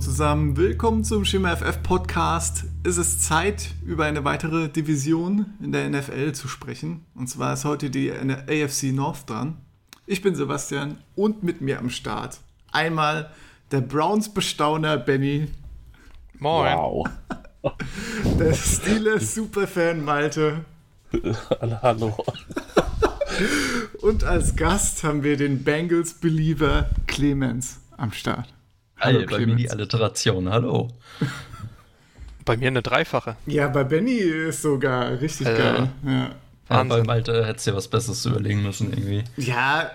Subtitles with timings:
[0.00, 2.64] zusammen, willkommen zum Schimmer FF Podcast.
[2.84, 7.04] Es ist Zeit, über eine weitere Division in der NFL zu sprechen.
[7.16, 9.56] Und zwar ist heute die AFC North dran.
[10.06, 12.38] Ich bin Sebastian und mit mir am Start
[12.70, 13.30] einmal
[13.72, 15.48] der Browns-Bestauner Benny.
[16.38, 16.76] Moin.
[16.76, 17.08] Wow.
[18.38, 20.64] Der Steelers Superfan Malte.
[21.82, 22.16] Hallo.
[24.00, 28.54] Und als Gast haben wir den Bengals Believer Clemens am Start.
[29.00, 30.88] Hallo, bei mir die Alliteration, hallo.
[32.44, 33.36] Bei mir eine dreifache.
[33.46, 35.88] Ja, bei Benny ist sogar richtig Äh, geil.
[36.04, 36.30] Ja.
[36.70, 39.24] Ja, bei Malte hättest du dir was Besseres überlegen müssen, irgendwie.
[39.38, 39.90] ja,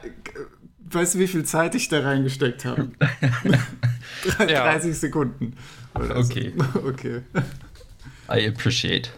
[0.90, 2.90] weißt du, wie viel Zeit ich da reingesteckt habe?
[4.40, 4.64] Ja.
[4.72, 5.58] 30 Sekunden.
[5.96, 6.54] Oder Okay.
[6.74, 6.80] So.
[6.88, 7.22] Okay.
[8.32, 9.10] I appreciate.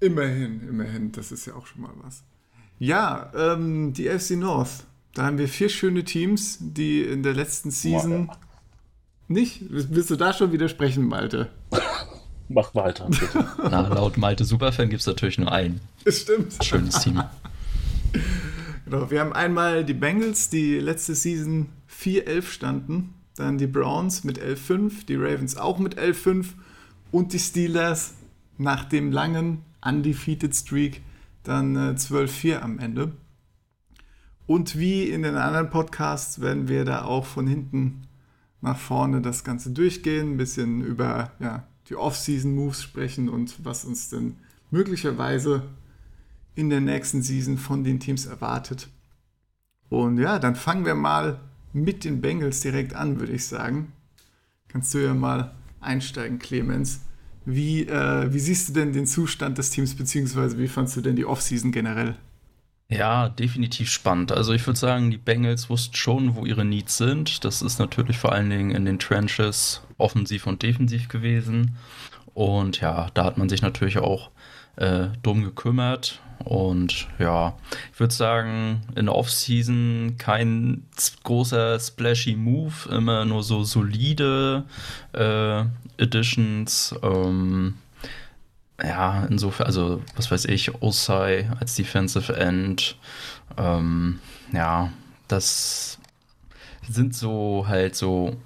[0.00, 2.22] Immerhin, immerhin, das ist ja auch schon mal was.
[2.78, 4.84] Ja, ähm, die FC North.
[5.14, 8.26] Da haben wir vier schöne Teams, die in der letzten Season.
[8.26, 8.38] Boah,
[9.30, 9.60] Nicht?
[9.70, 11.48] Willst du da schon widersprechen, Malte?
[12.48, 13.46] Mach weiter, bitte.
[13.62, 16.52] Na, laut Malte Superfan gibt es natürlich nur ein Es stimmt.
[16.64, 17.22] schönes Team.
[18.84, 23.14] Genau, wir haben einmal die Bengals, die letzte Season 4-11 standen.
[23.36, 26.46] Dann die Browns mit 11-5, die Ravens auch mit 11-5
[27.12, 28.14] und die Steelers
[28.58, 31.02] nach dem langen Undefeated Streak
[31.44, 33.12] dann äh, 12-4 am Ende.
[34.48, 38.02] Und wie in den anderen Podcasts werden wir da auch von hinten
[38.62, 44.08] nach vorne das Ganze durchgehen, ein bisschen über ja, die Off-Season-Moves sprechen und was uns
[44.10, 44.36] denn
[44.70, 45.62] möglicherweise
[46.54, 48.88] in der nächsten Season von den Teams erwartet.
[49.88, 51.40] Und ja, dann fangen wir mal
[51.72, 53.92] mit den Bengals direkt an, würde ich sagen.
[54.68, 57.00] Kannst du ja mal einsteigen, Clemens.
[57.44, 61.16] Wie, äh, wie siehst du denn den Zustand des Teams, beziehungsweise wie fandst du denn
[61.16, 62.16] die Offseason generell?
[62.90, 64.32] Ja, definitiv spannend.
[64.32, 67.44] Also ich würde sagen, die Bengals wussten schon, wo ihre Needs sind.
[67.44, 71.76] Das ist natürlich vor allen Dingen in den Trenches offensiv und defensiv gewesen.
[72.34, 74.30] Und ja, da hat man sich natürlich auch
[74.74, 76.20] äh, drum gekümmert.
[76.44, 77.54] Und ja,
[77.92, 80.84] ich würde sagen, in der Offseason kein
[81.22, 84.64] großer splashy Move, immer nur so solide
[85.12, 85.64] äh,
[86.02, 86.94] Additions.
[87.02, 87.74] Ähm,
[88.82, 92.96] ja, insofern, also was weiß ich, Osai als Defensive End.
[93.56, 94.20] Ähm,
[94.52, 94.90] ja,
[95.28, 95.98] das
[96.88, 98.36] sind so halt so,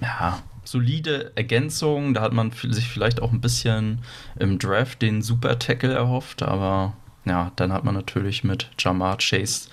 [0.00, 2.14] ja, solide Ergänzungen.
[2.14, 3.98] Da hat man sich vielleicht auch ein bisschen
[4.38, 6.94] im Draft den Super Tackle erhofft, aber
[7.24, 9.68] ja, dann hat man natürlich mit Jamar Chase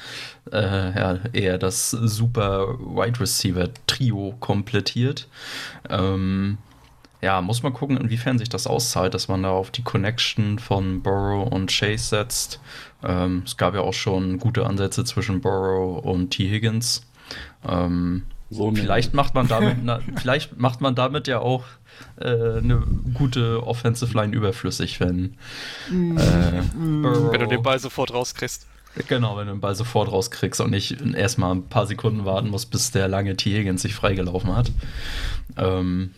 [0.51, 5.27] äh, ja, eher das super Wide Receiver Trio komplettiert.
[5.89, 6.57] Ähm,
[7.21, 11.01] ja, muss man gucken, inwiefern sich das auszahlt, dass man da auf die Connection von
[11.01, 12.59] Burrow und Chase setzt.
[13.03, 16.49] Ähm, es gab ja auch schon gute Ansätze zwischen Burrow und T.
[16.49, 17.01] Higgins.
[17.67, 21.65] Ähm, So vielleicht macht man damit, na, vielleicht macht man damit ja auch
[22.19, 25.35] äh, eine gute Offensive Line überflüssig, wenn
[25.89, 28.65] äh, Burrow, Wenn du den Ball sofort rauskriegst.
[29.07, 32.71] Genau, wenn du den Ball sofort rauskriegst und nicht erstmal ein paar Sekunden warten musst,
[32.71, 33.51] bis der lange T.
[33.55, 34.71] Higgins sich freigelaufen hat.
[35.57, 36.11] Ähm,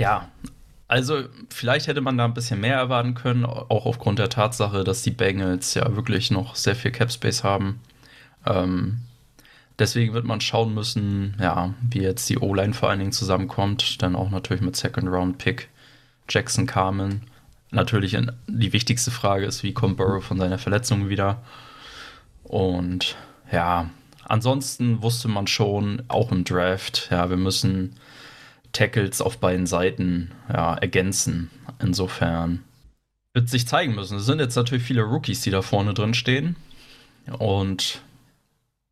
[0.00, 0.28] ja,
[0.88, 5.02] also vielleicht hätte man da ein bisschen mehr erwarten können, auch aufgrund der Tatsache, dass
[5.02, 7.80] die Bengals ja wirklich noch sehr viel Cap Space haben.
[8.44, 8.98] Ähm,
[9.78, 14.02] deswegen wird man schauen müssen, ja, wie jetzt die O-Line vor allen Dingen zusammenkommt.
[14.02, 15.68] Dann auch natürlich mit Second Round Pick
[16.28, 17.22] Jackson Carmen.
[17.70, 21.42] Natürlich in, die wichtigste Frage ist, wie kommt Burrow von seiner Verletzung wieder?
[22.42, 23.16] Und
[23.52, 23.90] ja,
[24.24, 27.94] ansonsten wusste man schon, auch im Draft, ja, wir müssen
[28.72, 31.50] Tackles auf beiden Seiten ja, ergänzen.
[31.80, 32.62] Insofern
[33.32, 34.18] wird sich zeigen müssen.
[34.18, 36.56] Es sind jetzt natürlich viele Rookies, die da vorne drin stehen.
[37.38, 38.00] Und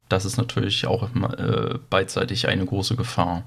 [0.09, 3.45] das ist natürlich auch äh, beidseitig eine große Gefahr.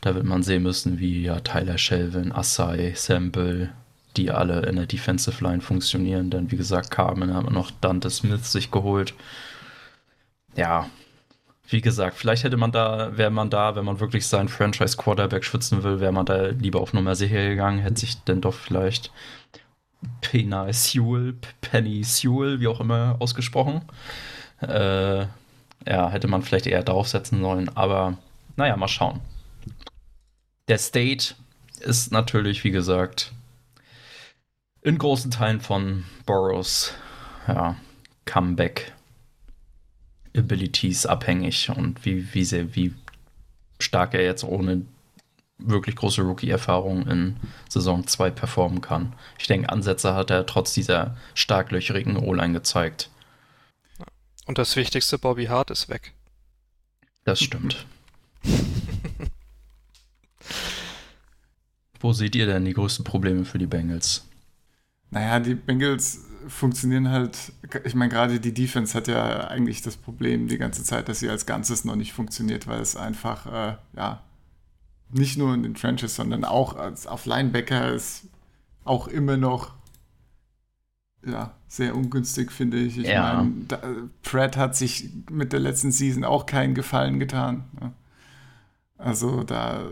[0.00, 3.70] Da wird man sehen müssen, wie ja Tyler Shelvin, Assai, Sample,
[4.16, 6.30] die alle in der Defensive Line funktionieren.
[6.30, 9.14] Denn wie gesagt, Carmen hat noch Dante Smith sich geholt.
[10.56, 10.88] Ja,
[11.66, 15.44] wie gesagt, vielleicht hätte man da, wäre man da, wenn man wirklich seinen Franchise Quarterback
[15.44, 19.10] schützen will, wäre man da lieber auf Nummer sicher gegangen, hätte sich denn doch vielleicht
[20.20, 23.82] Penny Sewell, Penny Sewell, wie auch immer ausgesprochen,
[24.60, 25.20] äh,
[25.86, 28.18] ja, hätte man vielleicht eher draufsetzen sollen, aber
[28.56, 29.20] naja, mal schauen.
[30.68, 31.34] Der State
[31.80, 33.32] ist natürlich, wie gesagt,
[34.82, 36.94] in großen Teilen von Burrows
[37.48, 37.76] ja,
[38.26, 38.92] Comeback
[40.36, 42.92] Abilities abhängig und wie, wie, sehr, wie
[43.78, 44.82] stark er jetzt ohne
[45.58, 47.36] wirklich große Rookie-Erfahrung in
[47.68, 49.12] Saison 2 performen kann.
[49.38, 53.10] Ich denke, Ansätze hat er trotz dieser starklöcherigen O-Line gezeigt.
[54.46, 56.12] Und das Wichtigste, Bobby Hart ist weg.
[57.24, 57.86] Das stimmt.
[62.00, 64.26] Wo seht ihr denn die größten Probleme für die Bengals?
[65.10, 67.52] Naja, die Bengals funktionieren halt,
[67.84, 71.28] ich meine, gerade die Defense hat ja eigentlich das Problem die ganze Zeit, dass sie
[71.30, 74.22] als Ganzes noch nicht funktioniert, weil es einfach, äh, ja,
[75.10, 78.24] nicht nur in den Trenches, sondern auch als, auf Linebacker ist
[78.84, 79.74] auch immer noch
[81.26, 82.98] ja, sehr ungünstig, finde ich.
[82.98, 83.36] Ich Ja.
[83.42, 83.80] meine, da-
[84.22, 87.64] Pratt hat sich mit der letzten Season auch keinen Gefallen getan.
[88.98, 89.86] Also da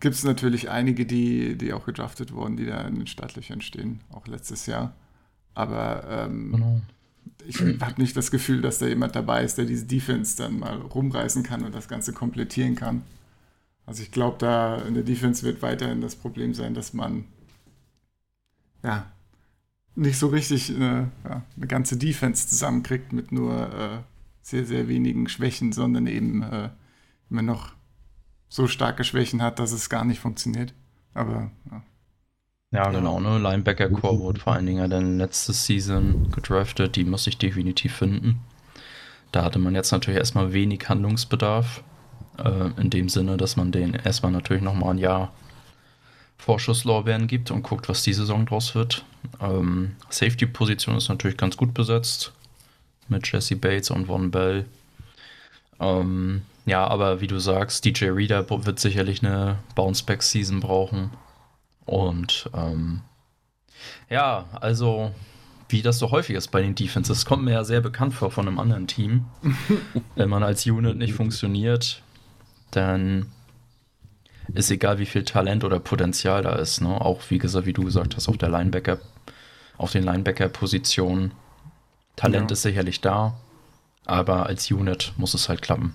[0.00, 4.00] gibt es natürlich einige, die, die auch gedraftet wurden, die da in den Startlöchern stehen,
[4.10, 4.94] auch letztes Jahr.
[5.54, 6.80] Aber ähm, Genau.
[7.46, 10.76] ich habe nicht das Gefühl, dass da jemand dabei ist, der diese Defense dann mal
[10.80, 13.02] rumreißen kann und das Ganze komplettieren kann.
[13.86, 17.24] Also ich glaube, da in der Defense wird weiterhin das Problem sein, dass man
[18.82, 19.10] ja
[19.94, 23.98] nicht so richtig eine, ja, eine ganze Defense zusammenkriegt mit nur äh,
[24.42, 26.70] sehr, sehr wenigen Schwächen, sondern eben äh,
[27.30, 27.75] immer noch
[28.48, 30.74] so starke Schwächen hat, dass es gar nicht funktioniert.
[31.14, 31.82] Aber ja.
[32.72, 33.38] Ja, genau, ne?
[33.38, 37.94] Linebacker Core wurde vor allen Dingen ja dann letzte Season gedraftet, die muss ich definitiv
[37.94, 38.40] finden.
[39.32, 41.82] Da hatte man jetzt natürlich erstmal wenig Handlungsbedarf.
[42.38, 45.32] Äh, in dem Sinne, dass man denen erstmal natürlich nochmal ein Jahr
[46.38, 49.04] Vorschusslorbeeren gibt und guckt, was die Saison draus wird.
[49.40, 52.32] Ähm, Safety-Position ist natürlich ganz gut besetzt.
[53.08, 54.66] Mit Jesse Bates und Von Bell.
[55.80, 61.12] Ähm, ja, aber wie du sagst, DJ Reader wird sicherlich eine Bounceback-Season brauchen.
[61.84, 63.02] Und ähm,
[64.10, 65.12] ja, also
[65.68, 68.46] wie das so häufig ist bei den Defenses, kommt mir ja sehr bekannt vor von
[68.48, 69.26] einem anderen Team.
[70.16, 72.02] Wenn man als Unit nicht funktioniert,
[72.72, 73.26] dann
[74.52, 76.80] ist egal, wie viel Talent oder Potenzial da ist.
[76.80, 77.00] Ne?
[77.00, 78.98] Auch wie gesagt, wie du gesagt hast, auf der Linebacker,
[79.76, 81.32] auf den Linebacker-Positionen.
[82.16, 82.54] Talent Ja.
[82.54, 83.34] ist sicherlich da,
[84.04, 85.94] aber als Unit muss es halt klappen.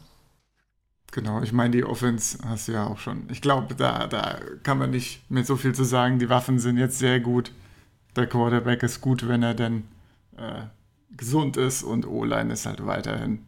[1.12, 3.24] Genau, ich meine, die Offense hast du ja auch schon.
[3.30, 6.20] Ich glaube, da, da kann man nicht mit so viel zu sagen.
[6.20, 7.52] Die Waffen sind jetzt sehr gut.
[8.16, 9.84] Der Quarterback ist gut, wenn er denn
[10.38, 10.64] äh,
[11.16, 13.46] gesund ist und O-Line ist halt weiterhin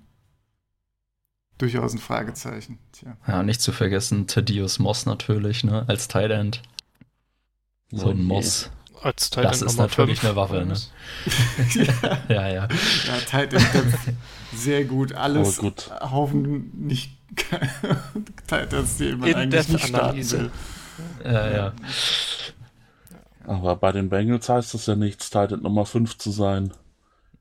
[1.58, 2.80] durchaus ein Fragezeichen.
[2.92, 3.16] Tja.
[3.28, 5.86] Ja, nicht zu vergessen, Thaddeus Moss natürlich, ne?
[5.88, 6.62] Als Tight End.
[7.92, 8.24] So ein je.
[8.24, 8.70] Moss.
[9.04, 10.76] Als Teil Das ist natürlich eine Waffe, ne?
[11.76, 12.68] ja, Ja, ja.
[12.68, 13.98] ja Tight End Depth
[14.56, 15.14] sehr gut.
[15.14, 15.90] Alles Oh, gut.
[16.02, 17.12] Haufen nicht
[18.48, 20.52] Tight Ends, die man eigentlich nicht starten will.
[21.26, 21.74] Ja, ja.
[23.46, 26.72] Aber bei den Bengals heißt es ja nichts, Titan Nummer 5 zu sein.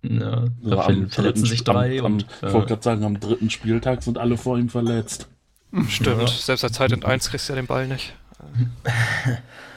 [0.02, 0.44] ja.
[0.62, 2.26] So, Da am dritten sich drei am, am, und.
[2.42, 5.28] Ich äh, wollte gerade sagen, am dritten Spieltag sind alle vor ihm verletzt.
[5.88, 6.26] Stimmt, Ja.
[6.26, 8.14] selbst als Zeit in 1 kriegst du ja den Ball nicht.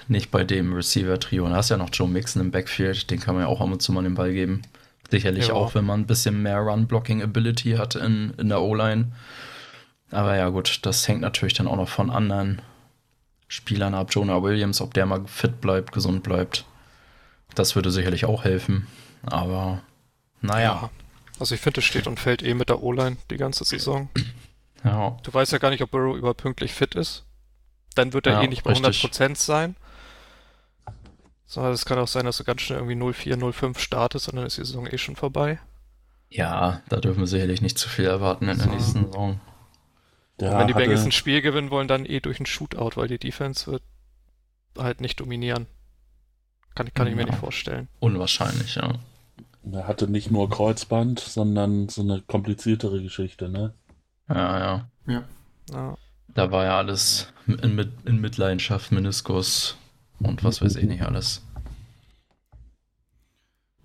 [0.08, 1.48] Nicht bei dem Receiver-Trio.
[1.50, 3.82] Da hast ja noch Joe Mixon im Backfield, den kann man ja auch ab und
[3.82, 4.62] zu mal den Ball geben.
[5.10, 5.54] Sicherlich Ja.
[5.54, 9.12] auch, wenn man ein bisschen mehr Run-Blocking-Ability hat in, in der O-Line.
[10.12, 12.62] Aber ja, gut, das hängt natürlich dann auch noch von anderen
[13.48, 14.10] Spielern ab.
[14.12, 16.66] Jonah Williams, ob der mal fit bleibt, gesund bleibt.
[17.56, 18.88] Das würde sicherlich auch helfen.
[19.24, 19.82] Aber
[20.42, 20.90] naja,
[21.40, 24.10] Also ich finde, es steht und fällt eh mit der O-Line die ganze Saison.
[24.84, 25.18] ja.
[25.24, 27.24] Du weißt ja gar nicht, ob Burrow überpünktlich fit ist.
[27.96, 29.04] Dann wird er Ja, eh nicht bei richtig.
[29.12, 29.76] 100% sein.
[31.48, 34.46] So, es kann auch sein, dass du ganz schnell irgendwie 0-4, 0-5 startest und dann
[34.46, 35.60] ist die Saison eh schon vorbei.
[36.30, 38.72] Ja, da dürfen wir sicherlich nicht zu viel erwarten in der So.
[38.74, 39.40] nächsten Saison.
[40.40, 42.92] Der Und wenn die hatte- Bengals ein Spiel gewinnen wollen, dann eh durch einen Shootout,
[42.96, 43.84] weil die Defense wird
[44.78, 45.68] halt nicht dominieren.
[46.74, 47.28] Kann, kann ich mir Ja.
[47.28, 47.88] nicht vorstellen.
[48.00, 48.94] Unwahrscheinlich, ja.
[49.64, 53.74] der hatte nicht nur Kreuzband, sondern so eine kompliziertere Geschichte, ne?
[54.30, 54.90] Ja, ja.
[55.08, 55.24] Ja.
[55.72, 55.98] Ja.
[56.28, 59.78] Da war ja alles in, in Mitleidenschaft, Meniskus
[60.20, 61.44] und was weiß ich nicht alles.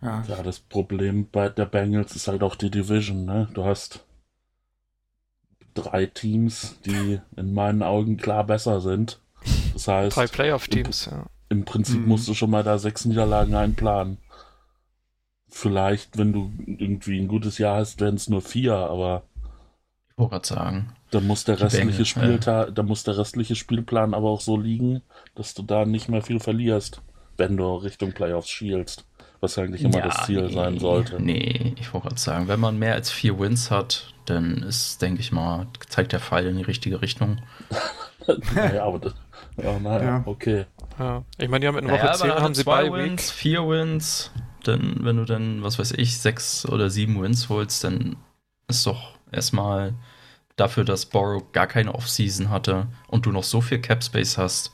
[0.02, 0.22] Ja.
[0.26, 3.48] Ja, das Problem bei der Bengals ist halt auch die Division, ne?
[3.52, 4.04] Du hast
[5.74, 9.20] drei Teams, die in meinen Augen klar besser sind.
[9.74, 11.26] Das heißt, Drei Playoff-Teams, ja.
[11.48, 12.08] im Prinzip Mhm.
[12.08, 14.18] musst du schon mal da sechs Niederlagen einplanen.
[15.48, 19.22] Vielleicht, wenn du irgendwie ein gutes Jahr hast, werden es nur vier, aber
[20.10, 20.92] Ich wollte gerade sagen.
[21.10, 25.02] Dann muss der restliche Spieltag, da muss der restliche Spielplan aber auch so liegen,
[25.34, 27.02] dass du da nicht mehr viel verlierst,
[27.36, 29.04] wenn du Richtung Playoffs schielst.
[29.40, 31.18] Was eigentlich immer das Ziel nee, sein sollte.
[31.18, 35.20] Nee, ich wollte gerade sagen, wenn man mehr als vier Wins hat, dann ist, denke
[35.20, 37.40] ich mal, zeigt der Pfeil in die richtige Richtung.
[38.54, 39.14] naja, aber das,
[39.56, 40.22] ja, naja, Ja.
[40.26, 40.66] okay.
[40.98, 41.24] ja.
[41.38, 44.30] Ich meine, die haben in Woche Naja, 10 aber haben sie zwei Wins, vier Wins,
[44.62, 48.16] dann, wenn du dann, was weiß ich, sechs oder sieben Wins holst, dann
[48.68, 49.94] ist doch erstmal
[50.60, 54.72] dafür, dass Borrow gar keine Offseason hatte und du noch so viel Cap Space hast,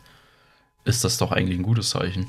[0.85, 2.27] ist das doch eigentlich ein gutes Zeichen.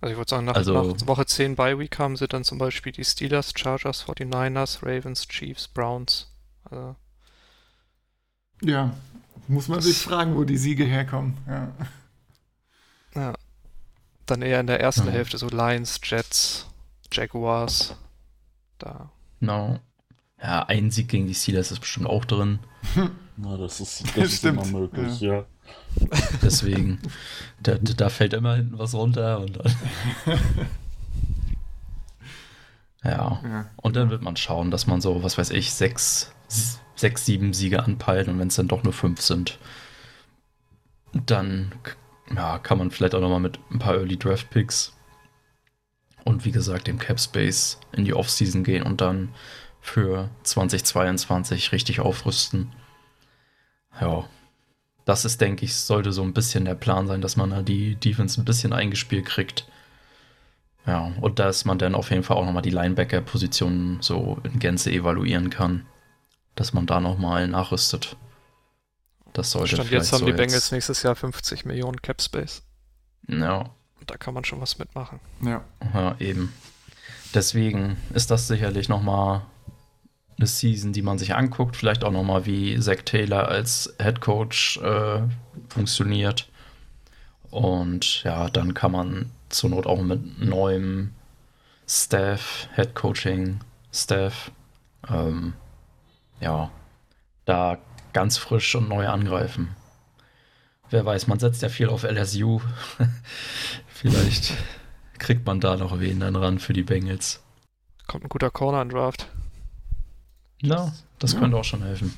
[0.00, 2.58] Also ich würde sagen, nach, Also- nach Woche 10 bei Week haben sie dann zum
[2.58, 6.28] Beispiel die Steelers, Chargers, 49ers, Ravens, Chiefs, Browns.
[6.64, 6.94] Also,
[8.62, 8.92] Ja,
[9.48, 11.36] muss man sich fragen, wo die Siege herkommen.
[11.46, 11.72] Ja.
[13.14, 13.34] Ja.
[14.26, 15.12] Dann eher in der ersten Ja.
[15.12, 16.66] Hälfte so Lions, Jets,
[17.12, 17.94] Jaguars.
[18.78, 19.10] Da.
[19.40, 19.80] No.
[20.42, 22.60] Ja, ein Sieg gegen die Steelers ist bestimmt auch drin.
[23.36, 25.44] Na, das ist, das ist immer möglich, ja.
[26.42, 27.00] Deswegen,
[27.60, 29.74] da, da fällt immer hinten was runter und dann.
[33.04, 33.40] ja.
[33.42, 33.70] Ja.
[33.76, 36.32] Und dann wird man schauen, dass man so, was weiß ich, sechs,
[36.94, 39.58] sechs sieben Siege anpeilt und wenn es dann doch nur fünf sind,
[41.12, 41.72] dann
[42.34, 44.92] ja, kann man vielleicht auch nochmal mit ein paar Early Draft Picks
[46.24, 49.30] und wie gesagt dem Cap Space in die Offseason gehen und dann
[49.88, 52.72] für 2022 richtig aufrüsten.
[54.00, 54.24] Ja,
[55.04, 57.96] das ist, denke ich, sollte so ein bisschen der Plan sein, dass man da die
[57.96, 59.66] Defense ein bisschen eingespielt kriegt.
[60.86, 64.90] Ja, und dass man dann auf jeden Fall auch nochmal die Linebacker-Positionen so in Gänze
[64.90, 65.86] evaluieren kann.
[66.54, 68.16] Dass man da nochmal nachrüstet.
[69.32, 72.62] Das sollte Stand jetzt haben so die Bengals nächstes Jahr 50 Millionen Cap Space.
[73.28, 73.70] Ja,
[74.06, 75.20] Da kann man schon was mitmachen.
[75.42, 75.62] ja.
[75.94, 76.52] ja, eben.
[77.34, 79.42] Deswegen ist das sicherlich nochmal
[80.38, 81.76] eine Season, die man sich anguckt.
[81.76, 85.22] Vielleicht auch nochmal, wie Zach Taylor als Head Coach äh,
[85.68, 86.48] funktioniert.
[87.50, 91.12] Und ja, dann kann man zur Not auch mit neuem
[91.86, 93.60] Staff, Head Coaching
[93.92, 94.52] Staff,
[95.08, 95.54] ähm,
[96.40, 96.70] ja,
[97.46, 97.78] da
[98.12, 99.74] ganz frisch und neu angreifen.
[100.90, 102.60] Wer weiß, man setzt ja viel auf LSU.
[103.88, 104.52] Vielleicht
[105.18, 107.42] kriegt man da noch wen dann ran für die Bengals.
[108.06, 109.28] Kommt ein guter Corner in Draft.
[110.62, 111.40] Ja, das Ja.
[111.40, 112.16] könnte auch schon helfen.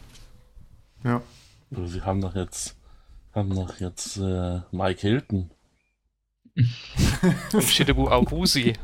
[1.05, 1.23] ja.
[1.71, 2.77] Also, Sie haben doch jetzt,
[3.35, 5.51] haben doch jetzt äh, Mike Hilton.
[7.53, 8.75] Und Shidebu Awusi.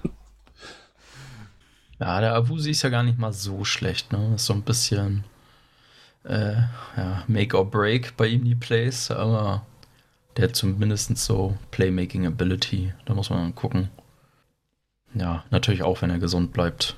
[1.99, 4.35] Ja, der Avusi ist ja gar nicht mal so schlecht, ne?
[4.35, 5.25] Ist so ein bisschen
[6.25, 6.55] äh,
[6.97, 9.65] ja, Make or Break bei ihm die Plays, aber
[10.37, 12.93] der hat zumindest so Playmaking Ability.
[13.07, 13.89] Da muss man gucken.
[15.15, 16.97] Ja, natürlich auch, wenn er gesund bleibt.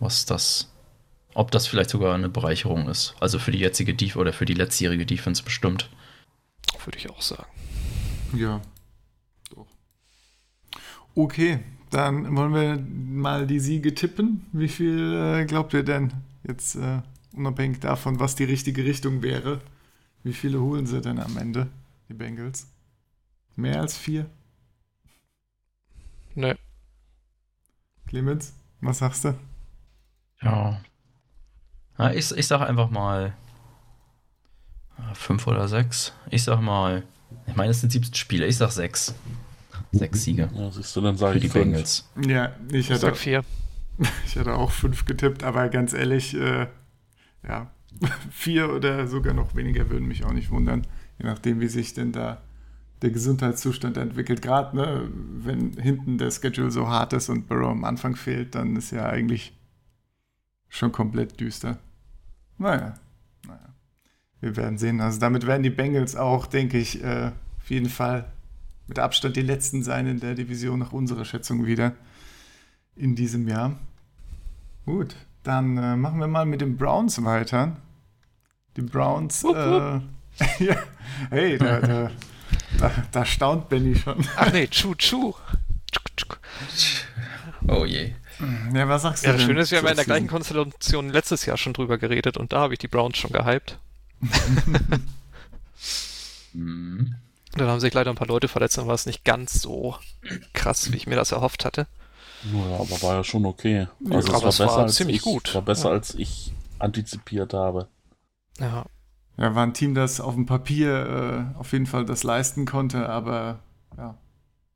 [0.00, 0.68] Was das,
[1.34, 3.14] ob das vielleicht sogar eine Bereicherung ist.
[3.20, 5.88] Also für die jetzige Def oder für die letztjährige Defense bestimmt.
[6.84, 7.46] Würde ich auch sagen.
[8.34, 8.60] Ja.
[9.54, 9.66] Doch.
[11.14, 11.60] Okay,
[11.90, 14.46] dann wollen wir mal die Siege tippen.
[14.52, 16.12] Wie viel äh, glaubt ihr denn
[16.46, 17.02] jetzt äh,
[17.34, 19.60] unabhängig davon, was die richtige Richtung wäre?
[20.24, 21.68] Wie viele holen sie denn am Ende,
[22.08, 22.66] die Bengals?
[23.56, 24.26] Mehr als vier?
[26.34, 26.54] Nö.
[28.06, 29.34] Clemens, was sagst du?
[30.42, 30.80] Ja.
[32.10, 33.34] Ja ich, ich sag einfach mal
[34.98, 36.12] äh, fünf oder sechs.
[36.30, 37.02] Ich sag mal,
[37.46, 38.46] ich meine, es sind 17 Spiele.
[38.46, 39.14] Ich sag sechs.
[39.92, 41.64] Sechs Siege Ja, siehst du, dann sage für ich die fünf.
[41.64, 42.08] Bengals.
[42.26, 43.44] Ja, ich Ich hatte, sag vier.
[44.26, 46.66] ich hatte auch fünf getippt, aber ganz ehrlich, äh,
[47.46, 47.70] ja,
[48.30, 50.86] vier oder sogar noch weniger würden mich auch nicht wundern,
[51.18, 52.40] je nachdem, wie sich denn da
[53.02, 54.40] der Gesundheitszustand entwickelt.
[54.42, 58.76] Gerade, ne, wenn hinten der Schedule so hart ist und Burrow am Anfang fehlt, dann
[58.76, 59.52] ist ja eigentlich
[60.68, 61.78] schon komplett düster.
[62.58, 62.94] Naja,
[63.46, 63.74] naja.
[64.40, 65.00] Wir werden sehen.
[65.00, 68.30] Also damit werden die Bengals auch, denke ich, äh, auf jeden Fall
[68.86, 71.92] mit Abstand die letzten sein in der Division nach unserer Schätzung wieder
[72.96, 73.78] in diesem Jahr.
[74.84, 77.76] Gut, dann äh, machen wir mal mit den Browns weiter.
[78.76, 80.00] Die Browns, Wupp, äh,
[80.64, 80.76] ja,
[81.30, 82.10] hey, da, da,
[82.78, 84.26] da, da staunt Benny schon.
[84.36, 85.34] Ach nee, Chu Chu.
[87.68, 88.12] Oh je.
[88.74, 90.26] Ja, was sagst du Ja, das Schöne ist, wir haben ja in der gleichen?
[90.26, 93.78] Konstellation letztes Jahr schon drüber geredet und da habe ich die Browns schon gehypt.
[96.52, 97.14] Mhm.
[97.54, 99.96] Dann haben sich leider ein paar Leute verletzt, dann war es nicht ganz so
[100.54, 101.86] krass, wie ich mir das erhofft hatte.
[102.42, 103.88] Ja, aber war ja schon okay.
[104.00, 105.54] Ja, Also aber es war als ziemlich ich, gut.
[105.54, 105.94] War besser Ja.
[105.96, 107.88] als ich antizipiert habe.
[108.58, 108.86] Ja,
[109.36, 113.08] Ja, war ein Team, das auf dem Papier äh, auf jeden Fall das leisten konnte,
[113.08, 113.60] aber
[113.96, 114.16] ja,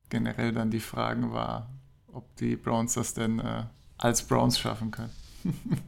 [0.09, 1.69] generell dann die Frage war,
[2.17, 3.63] ob die Browns das denn äh,
[3.97, 5.13] als Browns schaffen können.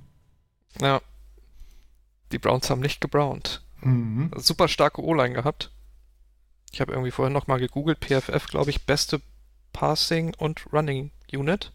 [0.81, 1.01] ja.
[2.31, 3.63] Die Browns haben nicht gebrownt.
[3.81, 4.31] Mhm.
[4.36, 5.71] Super starke O-Line gehabt.
[6.71, 9.21] Ich habe irgendwie vorhin nochmal gegoogelt, PFF, glaube ich, beste
[9.74, 11.71] Passing und Running Unit.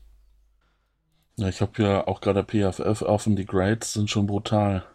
[1.37, 4.87] Ja, ich habe ja auch gerade PFF offen, die Grades sind schon brutal.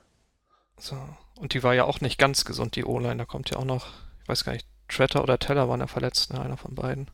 [0.78, 0.98] So.
[1.36, 3.18] Und die war ja auch nicht ganz gesund, die O-Line.
[3.18, 3.88] Da kommt ja auch noch,
[4.22, 6.42] ich weiß gar nicht, Tretter oder Teller waren ja verletzt, ne?
[6.42, 7.12] einer von beiden.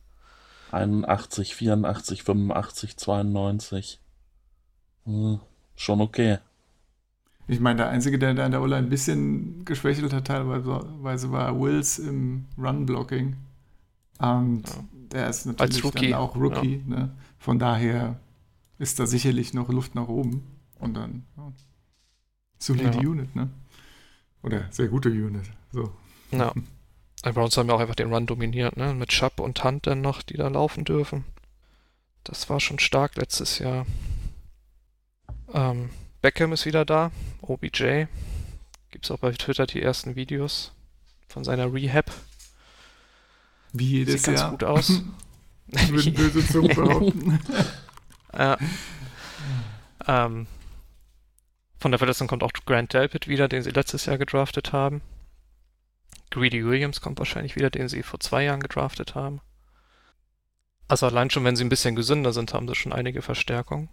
[0.72, 4.00] 81, 84, 85, 92.
[5.04, 5.40] Hm,
[5.76, 6.38] schon okay.
[7.48, 11.60] Ich meine, der Einzige, der da in der O-Line ein bisschen geschwächelt hat, teilweise war
[11.60, 13.36] Wills im Run-Blocking.
[14.18, 14.84] Und Ja.
[15.12, 16.82] der ist natürlich Rookie, dann auch Rookie.
[16.86, 17.10] Ne?
[17.38, 18.18] Von daher
[18.78, 20.42] ist da sicherlich noch Luft nach oben.
[20.80, 21.52] Und dann ja,
[22.58, 23.08] solide Ja.
[23.08, 23.48] Unit, ne?
[24.42, 25.44] Oder sehr gute Unit.
[25.72, 25.92] So.
[26.32, 26.52] Ja.
[27.26, 28.94] Die Browns haben ja auch einfach den Run dominiert, ne?
[28.94, 31.24] Mit Chubb und Hunt dann noch, die da laufen dürfen.
[32.22, 33.84] Das war schon stark letztes Jahr.
[35.52, 35.90] Ähm,
[36.22, 37.10] Beckham ist wieder da.
[37.42, 38.06] OBJ.
[38.90, 40.72] Gibt's auch bei Twitter die ersten Videos
[41.28, 42.12] von seiner Rehab.
[43.72, 44.50] Wie jedes Sieht ganz Jahr.
[44.50, 44.88] gut aus.
[45.66, 47.40] Würden böse Zungen behaupten.
[48.32, 48.56] Ja.
[50.06, 50.46] Ähm,
[51.78, 55.02] von der Verletzung kommt auch Grant Delpit wieder, den sie letztes Jahr gedraftet haben.
[56.30, 59.40] Greedy Williams kommt wahrscheinlich wieder, den sie vor zwei Jahren gedraftet haben.
[60.88, 63.88] Also allein schon, wenn sie ein bisschen gesünder sind, haben sie schon einige Verstärkungen.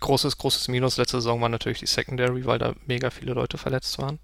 [0.00, 3.98] Großes, großes Minus letzte Saison war natürlich die Secondary, weil da mega viele Leute verletzt
[3.98, 4.18] waren.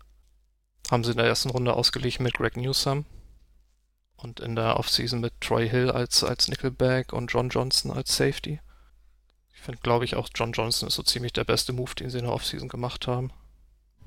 [0.91, 3.05] Haben sie in der ersten Runde ausgeglichen mit Greg Newsom
[4.17, 8.61] und in der Offseason mit Troy Hill als, als Nickelback und John Johnson als Safety.
[9.55, 12.19] Ich finde, glaube ich, auch John Johnson ist so ziemlich der beste Move, den sie
[12.19, 13.33] in der Offseason gemacht haben.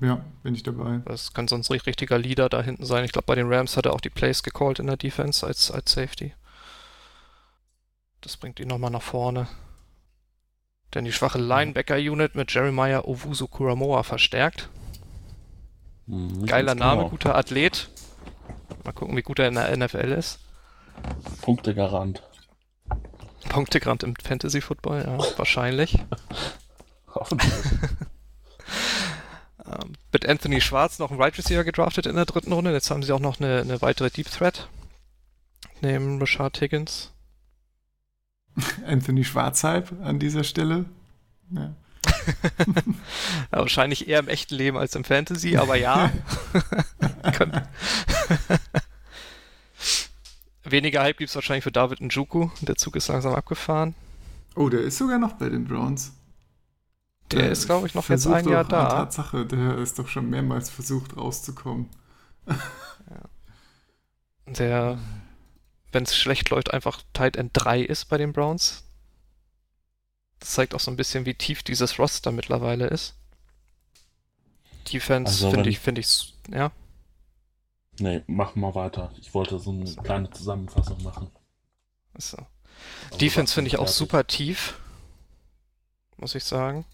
[0.00, 1.02] Ja, bin ich dabei.
[1.04, 3.04] Das kann sonst ein richtiger Leader da hinten sein.
[3.04, 5.70] Ich glaube, bei den Rams hat er auch die Plays gecallt in der Defense als,
[5.70, 6.32] als Safety.
[8.22, 9.46] Das bringt ihn nochmal nach vorne.
[10.94, 14.68] Denn die schwache Linebacker-Unit mit Jeremiah Owusu Kuramoa verstärkt.
[16.06, 17.10] Hm, nicht Geiler Name, genau.
[17.10, 17.88] guter Athlet.
[18.84, 20.40] Mal gucken, wie gut er in der NFL ist.
[21.42, 22.22] Punktegarant.
[23.48, 25.98] Punktegrad im Fantasy Football, ja, wahrscheinlich.
[27.14, 27.52] Hoffentlich.
[29.70, 32.72] Ähm, mit Anthony Schwarz noch einen Right Receiver gedraftet in der dritten Runde.
[32.72, 34.68] Jetzt haben sie auch noch eine, eine weitere Deep Threat.
[35.80, 37.12] Neben Rashard Higgins.
[38.86, 40.86] Anthony Schwarzhype an dieser Stelle.
[41.50, 41.74] Ja.
[43.52, 46.12] Ja, wahrscheinlich eher im echten Leben als im Fantasy, aber ja.
[50.64, 52.50] Weniger Hype gibt es wahrscheinlich für David Njoku.
[52.60, 53.94] Der Zug ist langsam abgefahren.
[54.54, 56.12] Oh, der ist sogar noch bei den Browns.
[57.32, 58.88] Der ist, glaube ich, noch jetzt ein Jahr doch- da.
[58.88, 61.88] Tatsache, der ist doch schon mehrmals versucht rauszukommen.
[64.46, 64.98] Der,
[65.92, 68.84] wenn es schlecht läuft, einfach Tight End 3 ist bei den Browns.
[70.40, 73.14] Das zeigt auch so ein bisschen, wie tief dieses Roster mittlerweile ist.
[74.92, 76.72] Defense Also, finde ich, finde ich, ja.
[78.00, 79.12] Nee, mach mal weiter.
[79.20, 81.30] Ich wollte so eine kleine Zusammenfassung machen.
[82.16, 82.38] So.
[82.38, 83.96] Aber Defense finde ich auch fertig.
[83.96, 84.78] super tief,
[86.16, 86.86] muss ich sagen.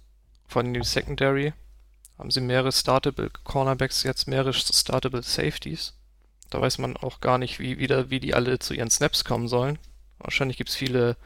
[0.55, 1.53] Allem die Secondary
[2.19, 5.95] haben sie mehrere startable Cornerbacks, jetzt mehrere startable Safeties.
[6.51, 9.49] Da weiß man auch gar nicht, wie, wieder, wie die alle zu ihren Snaps kommen
[9.49, 9.79] sollen.
[10.19, 11.17] Wahrscheinlich gibt es viele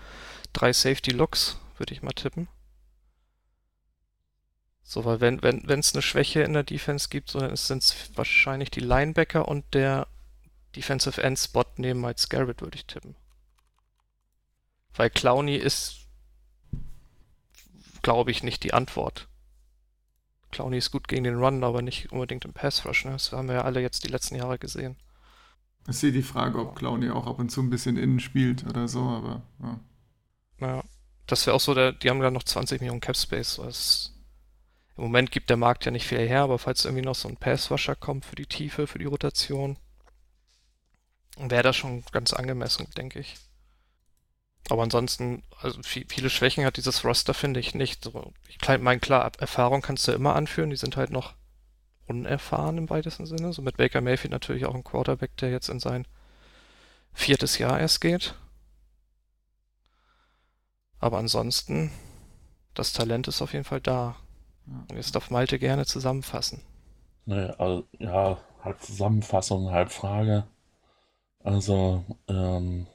[0.53, 2.49] drei Safety-Looks, würde ich mal tippen.
[4.83, 8.11] So, weil wenn wenn wenn, es eine Schwäche in der Defense gibt, so, sind es
[8.17, 10.09] wahrscheinlich die Linebacker und der
[10.75, 13.15] Defensive End Spot neben Miles Garrett, würde ich tippen.
[14.95, 16.00] Weil Clowney ist,
[18.03, 19.29] glaube ich, nicht die Antwort.
[20.51, 23.05] Clowney ist gut gegen den Run, aber nicht unbedingt im Pass Rush.
[23.05, 23.13] Ne?
[23.13, 24.97] Das haben wir ja alle jetzt die letzten Jahre gesehen.
[25.89, 28.87] Ich sehe die Frage, ob Clowney auch ab und zu ein bisschen innen spielt oder
[28.87, 29.81] so, aber ja.
[30.61, 30.85] Ja,
[31.27, 33.59] das wäre auch so, der, die haben da noch 20 Millionen Cap Space.
[34.97, 37.37] Im Moment gibt der Markt ja nicht viel her, aber falls irgendwie noch so ein
[37.37, 39.79] Pass Rusher kommt für die Tiefe, für die Rotation,
[41.39, 43.37] wäre das schon ganz angemessen, denke ich.
[44.69, 48.05] Aber ansonsten, also vi- viele Schwächen hat dieses Roster, finde ich nicht.
[48.05, 51.35] So, ich meine, klar, Erfahrung kannst du immer anführen, die sind halt noch
[52.07, 53.53] unerfahren im weitesten Sinne.
[53.53, 56.07] So mit Baker Mayfield natürlich auch ein Quarterback, der jetzt in sein
[57.13, 58.35] viertes Jahr erst geht.
[61.01, 61.91] Aber ansonsten,
[62.75, 64.17] das Talent ist auf jeden Fall da.
[64.91, 66.63] Und jetzt darf Malte gerne zusammenfassen.
[67.25, 70.47] Nee, also, ja, halb Zusammenfassung, halb Frage.
[71.45, 72.87] Also, ähm,